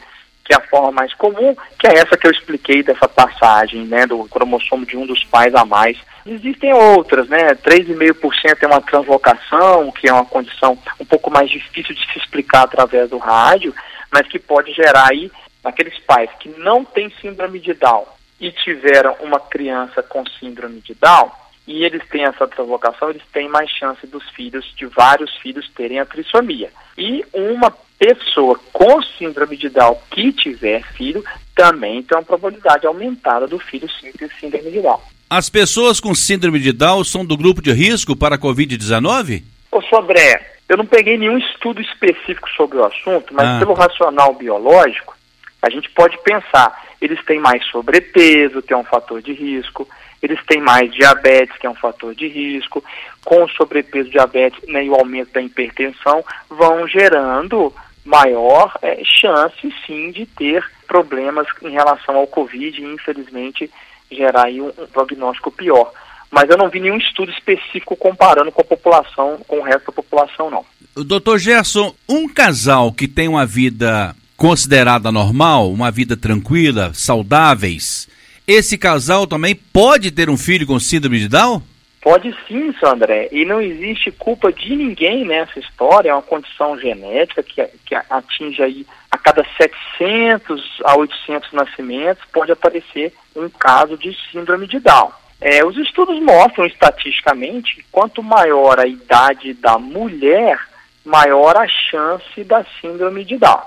que 0.47 0.53
é 0.53 0.57
a 0.57 0.61
forma 0.61 0.91
mais 0.93 1.13
comum, 1.13 1.53
que 1.77 1.87
é 1.87 1.97
essa 1.97 2.15
que 2.15 2.25
eu 2.25 2.31
expliquei 2.31 2.81
dessa 2.81 3.07
passagem, 3.07 3.85
né, 3.85 4.07
do 4.07 4.23
cromossomo 4.29 4.85
de 4.85 4.95
um 4.95 5.05
dos 5.05 5.21
pais 5.25 5.53
a 5.53 5.65
mais. 5.65 5.97
Existem 6.25 6.73
outras, 6.73 7.27
né, 7.27 7.53
3,5% 7.55 8.63
é 8.63 8.67
uma 8.67 8.81
translocação, 8.81 9.91
que 9.91 10.07
é 10.07 10.13
uma 10.13 10.23
condição 10.23 10.77
um 10.97 11.05
pouco 11.05 11.29
mais 11.29 11.49
difícil 11.49 11.93
de 11.93 12.13
se 12.13 12.17
explicar 12.17 12.63
através 12.63 13.09
do 13.09 13.17
rádio, 13.17 13.75
mas 14.09 14.25
que 14.27 14.39
pode 14.39 14.71
gerar 14.71 15.09
aí, 15.11 15.29
naqueles 15.61 15.99
pais 15.99 16.29
que 16.39 16.47
não 16.57 16.85
têm 16.85 17.11
síndrome 17.21 17.59
de 17.59 17.73
Down, 17.73 18.05
e 18.39 18.49
tiveram 18.51 19.17
uma 19.19 19.41
criança 19.41 20.01
com 20.01 20.25
síndrome 20.39 20.79
de 20.79 20.93
Down, 20.93 21.29
e 21.67 21.83
eles 21.83 22.07
têm 22.07 22.23
essa 22.23 22.47
translocação, 22.47 23.09
eles 23.09 23.23
têm 23.33 23.49
mais 23.49 23.69
chance 23.69 24.07
dos 24.07 24.23
filhos, 24.29 24.73
de 24.77 24.85
vários 24.85 25.35
filhos 25.37 25.69
terem 25.71 25.99
a 25.99 26.05
trissomia. 26.05 26.71
E 26.97 27.25
uma 27.33 27.69
pessoa 27.97 28.59
com 28.71 29.01
síndrome 29.01 29.57
de 29.57 29.69
Down 29.69 29.97
que 30.11 30.31
tiver 30.31 30.83
filho 30.93 31.23
também 31.55 32.03
tem 32.03 32.17
uma 32.17 32.23
probabilidade 32.23 32.85
aumentada 32.85 33.47
do 33.47 33.57
filho 33.59 33.89
sim 33.89 34.11
ter 34.11 34.31
síndrome 34.39 34.71
de 34.71 34.81
Down. 34.81 35.01
As 35.29 35.49
pessoas 35.49 35.99
com 35.99 36.15
síndrome 36.15 36.59
de 36.59 36.71
Down 36.71 37.03
são 37.03 37.25
do 37.25 37.35
grupo 37.35 37.61
de 37.61 37.71
risco 37.71 38.15
para 38.15 38.35
a 38.35 38.39
Covid-19? 38.39 39.43
Ô, 39.71 39.81
Sobré, 39.81 40.53
eu 40.69 40.77
não 40.77 40.85
peguei 40.85 41.17
nenhum 41.17 41.37
estudo 41.37 41.81
específico 41.81 42.49
sobre 42.55 42.77
o 42.77 42.85
assunto, 42.85 43.33
mas 43.33 43.47
ah. 43.47 43.59
pelo 43.59 43.73
racional 43.73 44.33
biológico, 44.33 45.15
a 45.61 45.69
gente 45.69 45.89
pode 45.89 46.17
pensar, 46.23 46.85
eles 47.01 47.23
têm 47.25 47.39
mais 47.39 47.65
sobrepeso, 47.65 48.61
que 48.61 48.73
é 48.73 48.77
um 48.77 48.83
fator 48.83 49.21
de 49.21 49.33
risco, 49.33 49.87
eles 50.21 50.39
têm 50.45 50.61
mais 50.61 50.91
diabetes, 50.91 51.57
que 51.57 51.67
é 51.67 51.69
um 51.69 51.75
fator 51.75 52.13
de 52.15 52.27
risco, 52.27 52.83
com 53.23 53.47
sobrepeso, 53.49 54.09
diabetes 54.09 54.61
né, 54.67 54.85
e 54.85 54.89
o 54.89 54.95
aumento 54.95 55.33
da 55.33 55.41
hipertensão 55.41 56.23
vão 56.49 56.87
gerando 56.87 57.73
maior 58.07 58.73
é, 58.81 59.01
chance, 59.03 59.73
sim, 59.85 60.11
de 60.11 60.25
ter 60.25 60.63
problemas 60.87 61.45
em 61.61 61.71
relação 61.71 62.15
ao 62.15 62.25
Covid 62.25 62.81
e, 62.81 62.85
infelizmente, 62.85 63.69
gerar 64.09 64.45
aí 64.45 64.61
um, 64.61 64.67
um 64.67 64.87
prognóstico 64.87 65.51
pior. 65.51 65.91
Mas 66.31 66.49
eu 66.49 66.57
não 66.57 66.69
vi 66.69 66.79
nenhum 66.79 66.97
estudo 66.97 67.31
específico 67.31 67.95
comparando 67.95 68.51
com 68.51 68.61
a 68.61 68.65
população, 68.65 69.39
com 69.47 69.59
o 69.59 69.63
resto 69.63 69.87
da 69.87 69.91
população, 69.91 70.49
não. 70.49 70.65
Doutor 70.95 71.37
Gerson, 71.37 71.93
um 72.07 72.27
casal 72.27 72.91
que 72.91 73.07
tem 73.07 73.27
uma 73.27 73.45
vida 73.45 74.15
considerada 74.35 75.11
normal, 75.11 75.71
uma 75.71 75.91
vida 75.91 76.15
tranquila, 76.15 76.91
saudáveis, 76.93 78.07
esse 78.47 78.77
casal 78.77 79.27
também 79.27 79.53
pode 79.53 80.11
ter 80.11 80.29
um 80.29 80.37
filho 80.37 80.65
com 80.65 80.79
síndrome 80.79 81.19
de 81.19 81.27
Down? 81.27 81.61
Pode 82.01 82.35
sim, 82.47 82.73
Sandré. 82.79 83.27
E 83.31 83.43
não 83.43 83.61
existe 83.61 84.11
culpa 84.11 84.51
de 84.51 84.75
ninguém 84.75 85.25
nessa 85.25 85.59
história. 85.59 86.09
É 86.09 86.13
uma 86.13 86.21
condição 86.21 86.77
genética 86.79 87.43
que, 87.43 87.63
que 87.85 87.95
atinge 87.95 88.61
aí 88.61 88.87
a 89.09 89.17
cada 89.17 89.45
700 89.57 90.81
a 90.83 90.95
800 90.95 91.51
nascimentos 91.53 92.23
pode 92.31 92.51
aparecer 92.51 93.13
um 93.35 93.49
caso 93.49 93.97
de 93.97 94.15
síndrome 94.31 94.67
de 94.67 94.79
Down. 94.79 95.11
É, 95.39 95.63
os 95.63 95.77
estudos 95.77 96.19
mostram 96.19 96.65
estatisticamente 96.65 97.75
que 97.75 97.85
quanto 97.91 98.23
maior 98.23 98.79
a 98.79 98.87
idade 98.87 99.53
da 99.53 99.77
mulher, 99.77 100.59
maior 101.05 101.55
a 101.55 101.67
chance 101.67 102.43
da 102.43 102.65
síndrome 102.81 103.23
de 103.23 103.37
Down, 103.37 103.61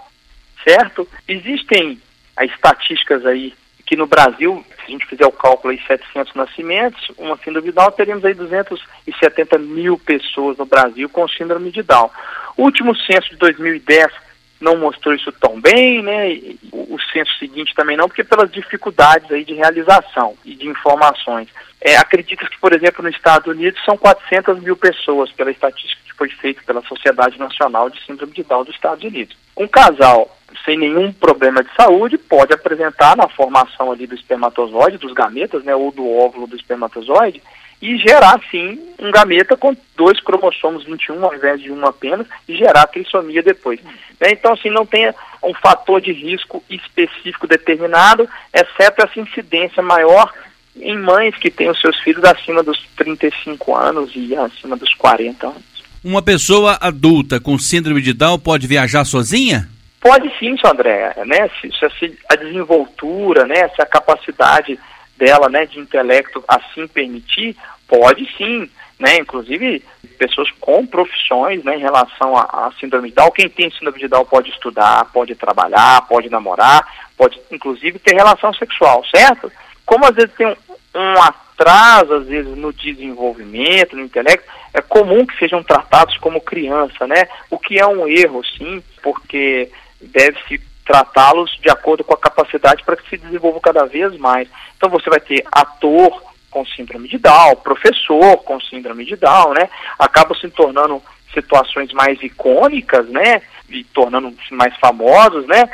certo? 0.64 1.06
Existem 1.28 2.00
estatísticas 2.40 3.24
aí 3.24 3.54
que 3.90 3.96
no 3.96 4.06
Brasil, 4.06 4.64
se 4.76 4.82
a 4.86 4.90
gente 4.92 5.04
fizer 5.04 5.26
o 5.26 5.32
cálculo 5.32 5.72
aí 5.72 5.80
700 5.84 6.32
nascimentos, 6.34 7.10
uma 7.18 7.36
síndrome 7.38 7.70
de 7.70 7.74
Down, 7.74 7.90
teríamos 7.90 8.24
aí 8.24 8.32
270 8.34 9.58
mil 9.58 9.98
pessoas 9.98 10.56
no 10.56 10.64
Brasil 10.64 11.08
com 11.08 11.26
síndrome 11.26 11.72
de 11.72 11.82
Down. 11.82 12.08
O 12.56 12.62
último 12.62 12.94
censo 12.94 13.30
de 13.30 13.36
2010 13.38 14.12
não 14.60 14.76
mostrou 14.76 15.12
isso 15.12 15.32
tão 15.32 15.60
bem, 15.60 16.04
né? 16.04 16.38
O, 16.70 16.94
o 16.94 17.00
censo 17.12 17.36
seguinte 17.40 17.74
também 17.74 17.96
não, 17.96 18.06
porque 18.06 18.22
pelas 18.22 18.52
dificuldades 18.52 19.28
aí 19.32 19.44
de 19.44 19.54
realização 19.54 20.36
e 20.44 20.54
de 20.54 20.68
informações. 20.68 21.48
É, 21.80 21.96
acredita 21.96 22.48
que, 22.48 22.60
por 22.60 22.72
exemplo, 22.72 23.02
nos 23.02 23.16
Estados 23.16 23.48
Unidos 23.48 23.84
são 23.84 23.96
400 23.96 24.60
mil 24.62 24.76
pessoas, 24.76 25.32
pela 25.32 25.50
estatística 25.50 26.00
que 26.04 26.16
foi 26.16 26.28
feita 26.28 26.62
pela 26.64 26.82
Sociedade 26.82 27.36
Nacional 27.40 27.90
de 27.90 28.00
Síndrome 28.06 28.34
de 28.34 28.44
Down 28.44 28.62
dos 28.62 28.74
Estados 28.76 29.02
Unidos. 29.02 29.36
Um 29.56 29.66
casal 29.66 30.30
sem 30.64 30.78
nenhum 30.78 31.12
problema 31.12 31.62
de 31.62 31.70
saúde, 31.74 32.18
pode 32.18 32.52
apresentar 32.52 33.16
na 33.16 33.28
formação 33.28 33.90
ali 33.90 34.06
do 34.06 34.14
espermatozoide, 34.14 34.98
dos 34.98 35.12
gametas, 35.12 35.64
né, 35.64 35.74
ou 35.74 35.90
do 35.90 36.08
óvulo 36.08 36.46
do 36.46 36.56
espermatozoide, 36.56 37.42
e 37.80 37.96
gerar, 37.96 38.38
sim, 38.50 38.78
um 38.98 39.10
gameta 39.10 39.56
com 39.56 39.74
dois 39.96 40.20
cromossomos 40.20 40.84
21 40.84 41.24
ao 41.24 41.34
invés 41.34 41.62
de 41.62 41.72
um 41.72 41.86
apenas, 41.86 42.26
e 42.46 42.54
gerar 42.56 42.86
trissomia 42.86 43.42
depois. 43.42 43.80
Né? 44.20 44.32
Então, 44.32 44.52
assim, 44.52 44.68
não 44.68 44.84
tem 44.84 45.10
um 45.42 45.54
fator 45.54 46.00
de 46.00 46.12
risco 46.12 46.62
específico 46.68 47.46
determinado, 47.46 48.28
exceto 48.52 49.02
essa 49.02 49.18
incidência 49.18 49.82
maior 49.82 50.30
em 50.76 50.96
mães 50.98 51.34
que 51.36 51.50
têm 51.50 51.70
os 51.70 51.80
seus 51.80 51.98
filhos 52.00 52.22
acima 52.24 52.62
dos 52.62 52.78
35 52.96 53.74
anos 53.74 54.12
e 54.14 54.36
acima 54.36 54.76
dos 54.76 54.92
40 54.94 55.46
anos. 55.46 55.62
Uma 56.04 56.22
pessoa 56.22 56.78
adulta 56.80 57.40
com 57.40 57.58
síndrome 57.58 58.00
de 58.00 58.12
Down 58.12 58.38
pode 58.38 58.66
viajar 58.66 59.04
sozinha? 59.04 59.68
Pode 60.00 60.32
sim, 60.38 60.56
André, 60.64 61.14
né? 61.26 61.50
Se, 61.60 61.70
se, 61.72 62.18
a 62.28 62.36
desenvoltura, 62.36 63.46
né? 63.46 63.68
Se 63.68 63.82
a 63.82 63.86
capacidade 63.86 64.78
dela, 65.16 65.50
né, 65.50 65.66
de 65.66 65.78
intelecto 65.78 66.42
assim 66.48 66.86
permitir, 66.88 67.54
pode 67.86 68.26
sim, 68.36 68.68
né? 68.98 69.16
Inclusive 69.18 69.84
pessoas 70.18 70.50
com 70.58 70.86
profissões, 70.86 71.62
né, 71.64 71.76
em 71.76 71.80
relação 71.80 72.36
à 72.36 72.72
síndrome 72.80 73.10
de 73.10 73.16
Down. 73.16 73.30
Quem 73.30 73.48
tem 73.48 73.70
síndrome 73.70 73.98
de 73.98 74.08
Down 74.08 74.24
pode 74.24 74.50
estudar, 74.50 75.04
pode 75.12 75.34
trabalhar, 75.34 76.06
pode 76.08 76.30
namorar, 76.30 76.86
pode 77.16 77.38
inclusive 77.50 77.98
ter 77.98 78.14
relação 78.14 78.52
sexual, 78.54 79.04
certo? 79.14 79.52
Como 79.84 80.06
às 80.06 80.14
vezes 80.14 80.32
tem 80.34 80.46
um, 80.46 80.56
um 80.94 81.22
atraso, 81.22 82.14
às 82.14 82.26
vezes, 82.26 82.56
no 82.56 82.72
desenvolvimento, 82.72 83.96
no 83.96 84.02
intelecto, 84.02 84.48
é 84.72 84.80
comum 84.80 85.26
que 85.26 85.38
sejam 85.38 85.62
tratados 85.62 86.16
como 86.18 86.40
criança, 86.40 87.06
né? 87.06 87.28
O 87.50 87.58
que 87.58 87.78
é 87.78 87.86
um 87.86 88.08
erro, 88.08 88.42
sim, 88.56 88.82
porque 89.02 89.70
deve-se 90.00 90.60
tratá-los 90.84 91.56
de 91.62 91.70
acordo 91.70 92.02
com 92.02 92.14
a 92.14 92.18
capacidade 92.18 92.82
para 92.84 92.96
que 92.96 93.08
se 93.08 93.16
desenvolvam 93.16 93.60
cada 93.60 93.84
vez 93.84 94.16
mais. 94.16 94.48
Então 94.76 94.88
você 94.88 95.08
vai 95.08 95.20
ter 95.20 95.44
ator 95.52 96.22
com 96.50 96.66
síndrome 96.66 97.08
de 97.08 97.16
Down, 97.18 97.56
professor 97.56 98.38
com 98.38 98.60
síndrome 98.60 99.04
de 99.04 99.16
Down, 99.16 99.54
né? 99.54 99.68
Acabam 99.98 100.36
se 100.36 100.50
tornando 100.50 101.00
situações 101.32 101.92
mais 101.92 102.20
icônicas, 102.22 103.08
né? 103.08 103.40
E 103.68 103.84
tornando-se 103.84 104.52
mais 104.52 104.76
famosos, 104.78 105.46
né? 105.46 105.70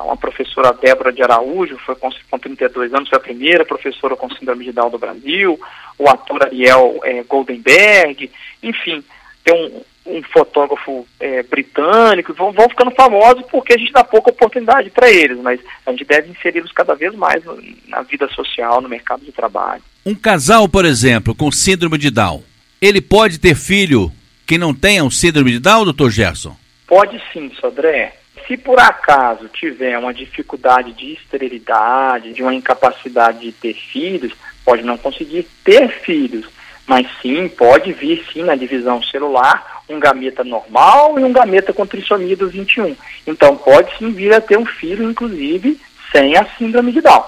Uma 0.00 0.18
professora 0.18 0.72
Débora 0.74 1.12
de 1.12 1.22
Araújo 1.22 1.78
foi 1.78 1.94
com, 1.96 2.10
com 2.30 2.38
32 2.38 2.92
anos, 2.92 3.08
foi 3.08 3.16
a 3.16 3.22
primeira 3.22 3.64
professora 3.64 4.16
com 4.16 4.28
síndrome 4.34 4.66
de 4.66 4.72
Down 4.72 4.90
do 4.90 4.98
Brasil, 4.98 5.58
o 5.98 6.08
ator 6.10 6.42
Ariel 6.42 7.00
é, 7.04 7.22
Goldenberg, 7.22 8.30
enfim, 8.62 9.02
tem 9.42 9.54
um, 9.54 9.82
um 10.08 10.22
fotógrafo 10.22 11.06
é, 11.20 11.42
britânico, 11.42 12.32
vão, 12.32 12.52
vão, 12.52 12.68
ficando 12.68 12.90
famosos 12.92 13.44
porque 13.50 13.74
a 13.74 13.78
gente 13.78 13.92
dá 13.92 14.02
pouca 14.02 14.30
oportunidade 14.30 14.90
para 14.90 15.10
eles, 15.10 15.38
mas 15.38 15.60
a 15.86 15.90
gente 15.90 16.04
deve 16.04 16.30
inseri-los 16.30 16.72
cada 16.72 16.94
vez 16.94 17.14
mais 17.14 17.42
na 17.86 18.02
vida 18.02 18.28
social, 18.28 18.80
no 18.80 18.88
mercado 18.88 19.24
de 19.24 19.32
trabalho. 19.32 19.82
Um 20.04 20.14
casal, 20.14 20.68
por 20.68 20.84
exemplo, 20.84 21.34
com 21.34 21.52
síndrome 21.52 21.98
de 21.98 22.10
Down, 22.10 22.42
ele 22.80 23.00
pode 23.00 23.38
ter 23.38 23.54
filho 23.54 24.10
que 24.46 24.56
não 24.56 24.74
tenha 24.74 25.04
um 25.04 25.10
síndrome 25.10 25.52
de 25.52 25.58
Down, 25.58 25.84
doutor 25.84 26.10
Gerson? 26.10 26.56
Pode 26.86 27.20
sim, 27.32 27.50
Sodré. 27.60 28.14
Se 28.46 28.56
por 28.56 28.80
acaso 28.80 29.46
tiver 29.48 29.98
uma 29.98 30.14
dificuldade 30.14 30.92
de 30.92 31.12
esterilidade, 31.12 32.32
de 32.32 32.42
uma 32.42 32.54
incapacidade 32.54 33.40
de 33.40 33.52
ter 33.52 33.74
filhos, 33.74 34.32
pode 34.64 34.82
não 34.82 34.96
conseguir 34.96 35.46
ter 35.62 35.88
filhos 35.88 36.46
mas 36.88 37.06
sim, 37.20 37.48
pode 37.48 37.92
vir 37.92 38.24
sim 38.32 38.42
na 38.42 38.56
divisão 38.56 39.02
celular 39.02 39.67
um 39.88 39.98
gameta 39.98 40.44
normal 40.44 41.18
e 41.18 41.24
um 41.24 41.32
gameta 41.32 41.72
com 41.72 41.86
trissomia 41.86 42.36
do 42.36 42.48
21. 42.48 42.96
Então 43.26 43.56
pode 43.56 43.96
sim 43.98 44.12
vir 44.12 44.32
a 44.32 44.40
ter 44.40 44.58
um 44.58 44.66
filho, 44.66 45.10
inclusive, 45.10 45.80
sem 46.12 46.36
a 46.36 46.44
síndrome 46.56 46.92
de 46.92 47.00
Down. 47.00 47.24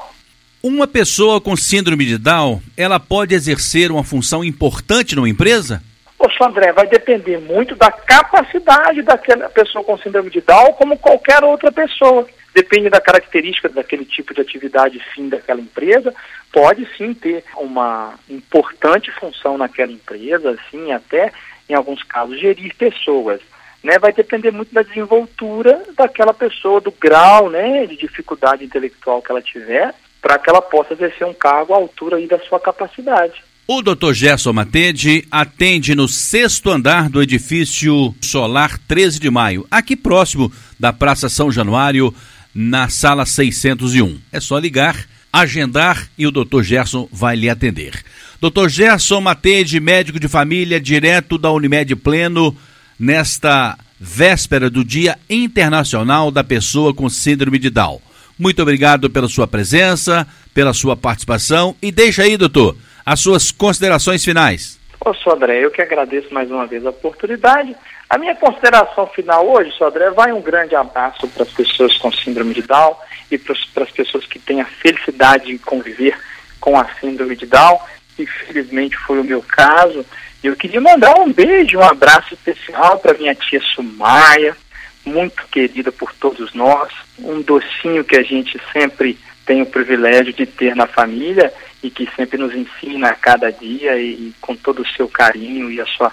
Uma 0.62 0.86
pessoa 0.86 1.40
com 1.40 1.56
síndrome 1.56 2.04
de 2.04 2.18
Down, 2.18 2.60
ela 2.76 3.00
pode 3.00 3.34
exercer 3.34 3.90
uma 3.90 4.04
função 4.04 4.44
importante 4.44 5.16
numa 5.16 5.28
empresa? 5.28 5.82
Poxa, 6.18 6.44
André, 6.44 6.70
vai 6.70 6.86
depender 6.86 7.38
muito 7.38 7.74
da 7.74 7.90
capacidade 7.90 9.00
daquela 9.00 9.48
pessoa 9.48 9.82
com 9.82 9.96
síndrome 9.96 10.28
de 10.28 10.42
Down, 10.42 10.74
como 10.74 10.98
qualquer 10.98 11.42
outra 11.42 11.72
pessoa 11.72 12.26
depende 12.54 12.90
da 12.90 13.00
característica 13.00 13.68
daquele 13.68 14.04
tipo 14.04 14.34
de 14.34 14.40
atividade 14.40 15.00
sim 15.14 15.28
daquela 15.28 15.60
empresa, 15.60 16.12
pode 16.52 16.86
sim 16.96 17.14
ter 17.14 17.44
uma 17.56 18.14
importante 18.28 19.10
função 19.12 19.56
naquela 19.56 19.92
empresa, 19.92 20.50
assim, 20.50 20.92
até 20.92 21.32
em 21.70 21.74
alguns 21.74 22.02
casos 22.02 22.40
gerir 22.40 22.74
pessoas. 22.76 23.40
Né, 23.82 23.98
vai 23.98 24.12
depender 24.12 24.50
muito 24.50 24.74
da 24.74 24.82
desenvoltura 24.82 25.82
daquela 25.96 26.34
pessoa, 26.34 26.82
do 26.82 26.92
grau 26.92 27.48
né, 27.48 27.86
de 27.86 27.96
dificuldade 27.96 28.62
intelectual 28.62 29.22
que 29.22 29.32
ela 29.32 29.40
tiver, 29.40 29.94
para 30.20 30.38
que 30.38 30.50
ela 30.50 30.60
possa 30.60 30.92
exercer 30.92 31.26
um 31.26 31.32
cargo 31.32 31.72
à 31.72 31.78
altura 31.78 32.18
aí 32.18 32.26
da 32.26 32.38
sua 32.40 32.60
capacidade. 32.60 33.42
O 33.72 33.82
Dr. 33.82 34.12
Gerson 34.12 34.52
Matede 34.52 35.24
atende 35.30 35.94
no 35.94 36.08
sexto 36.08 36.70
andar 36.70 37.08
do 37.08 37.22
edifício 37.22 38.12
Solar 38.20 38.76
13 38.88 39.20
de 39.20 39.30
Maio, 39.30 39.64
aqui 39.70 39.94
próximo 39.94 40.52
da 40.78 40.92
Praça 40.92 41.28
São 41.28 41.52
Januário, 41.52 42.12
na 42.52 42.88
sala 42.88 43.24
601. 43.24 44.18
É 44.32 44.40
só 44.40 44.58
ligar, 44.58 45.06
agendar 45.32 46.08
e 46.18 46.26
o 46.26 46.32
Dr. 46.32 46.62
Gerson 46.62 47.08
vai 47.12 47.36
lhe 47.36 47.48
atender. 47.48 48.02
Dr. 48.40 48.68
Gerson 48.70 49.20
Matede, 49.20 49.78
médico 49.78 50.18
de 50.18 50.26
família, 50.26 50.80
direto 50.80 51.36
da 51.36 51.52
Unimed 51.52 51.94
Pleno, 51.94 52.56
nesta 52.98 53.76
véspera 54.00 54.70
do 54.70 54.82
Dia 54.82 55.18
Internacional 55.28 56.30
da 56.30 56.42
Pessoa 56.42 56.94
com 56.94 57.06
Síndrome 57.10 57.58
de 57.58 57.68
Down. 57.68 58.00
Muito 58.38 58.62
obrigado 58.62 59.10
pela 59.10 59.28
sua 59.28 59.46
presença, 59.46 60.26
pela 60.54 60.72
sua 60.72 60.96
participação 60.96 61.76
e 61.82 61.92
deixa 61.92 62.22
aí, 62.22 62.38
doutor, 62.38 62.74
as 63.04 63.20
suas 63.20 63.50
considerações 63.50 64.24
finais. 64.24 64.80
Ô, 65.04 65.12
Sodré, 65.12 65.62
eu 65.62 65.70
que 65.70 65.82
agradeço 65.82 66.32
mais 66.32 66.50
uma 66.50 66.66
vez 66.66 66.86
a 66.86 66.90
oportunidade. 66.90 67.76
A 68.08 68.16
minha 68.16 68.34
consideração 68.34 69.06
final 69.08 69.46
hoje, 69.46 69.70
Sodré, 69.72 70.10
vai 70.12 70.32
um 70.32 70.40
grande 70.40 70.74
abraço 70.74 71.28
para 71.28 71.42
as 71.42 71.50
pessoas 71.50 71.94
com 71.98 72.10
síndrome 72.10 72.54
de 72.54 72.62
Down 72.62 72.96
e 73.30 73.36
para 73.36 73.84
as 73.84 73.90
pessoas 73.90 74.24
que 74.24 74.38
têm 74.38 74.62
a 74.62 74.66
felicidade 74.66 75.44
de 75.48 75.58
conviver 75.58 76.18
com 76.58 76.78
a 76.78 76.86
síndrome 77.00 77.36
de 77.36 77.44
Down. 77.44 77.78
Infelizmente 78.18 78.96
foi 78.96 79.20
o 79.20 79.24
meu 79.24 79.42
caso. 79.42 80.04
Eu 80.42 80.56
queria 80.56 80.80
mandar 80.80 81.18
um 81.18 81.32
beijo, 81.32 81.78
um 81.78 81.82
abraço 81.82 82.34
especial 82.34 82.98
para 82.98 83.16
minha 83.16 83.34
tia 83.34 83.60
Sumaia, 83.60 84.56
muito 85.04 85.46
querida 85.48 85.92
por 85.92 86.12
todos 86.14 86.52
nós, 86.54 86.92
um 87.18 87.40
docinho 87.42 88.04
que 88.04 88.16
a 88.16 88.22
gente 88.22 88.60
sempre 88.72 89.18
tem 89.44 89.62
o 89.62 89.66
privilégio 89.66 90.32
de 90.32 90.46
ter 90.46 90.76
na 90.76 90.86
família 90.86 91.52
e 91.82 91.90
que 91.90 92.08
sempre 92.14 92.38
nos 92.38 92.54
ensina 92.54 93.08
a 93.08 93.14
cada 93.14 93.50
dia 93.50 93.96
e, 93.96 94.28
e 94.28 94.34
com 94.40 94.54
todo 94.54 94.82
o 94.82 94.88
seu 94.88 95.08
carinho 95.08 95.70
e 95.70 95.80
a 95.80 95.86
sua 95.86 96.12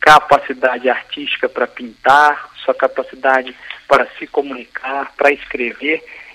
capacidade 0.00 0.88
artística 0.88 1.48
para 1.48 1.66
pintar, 1.66 2.50
sua 2.64 2.74
capacidade 2.74 3.54
para 3.88 4.06
se 4.18 4.26
comunicar, 4.26 5.12
para 5.16 5.32
escrever 5.32 6.02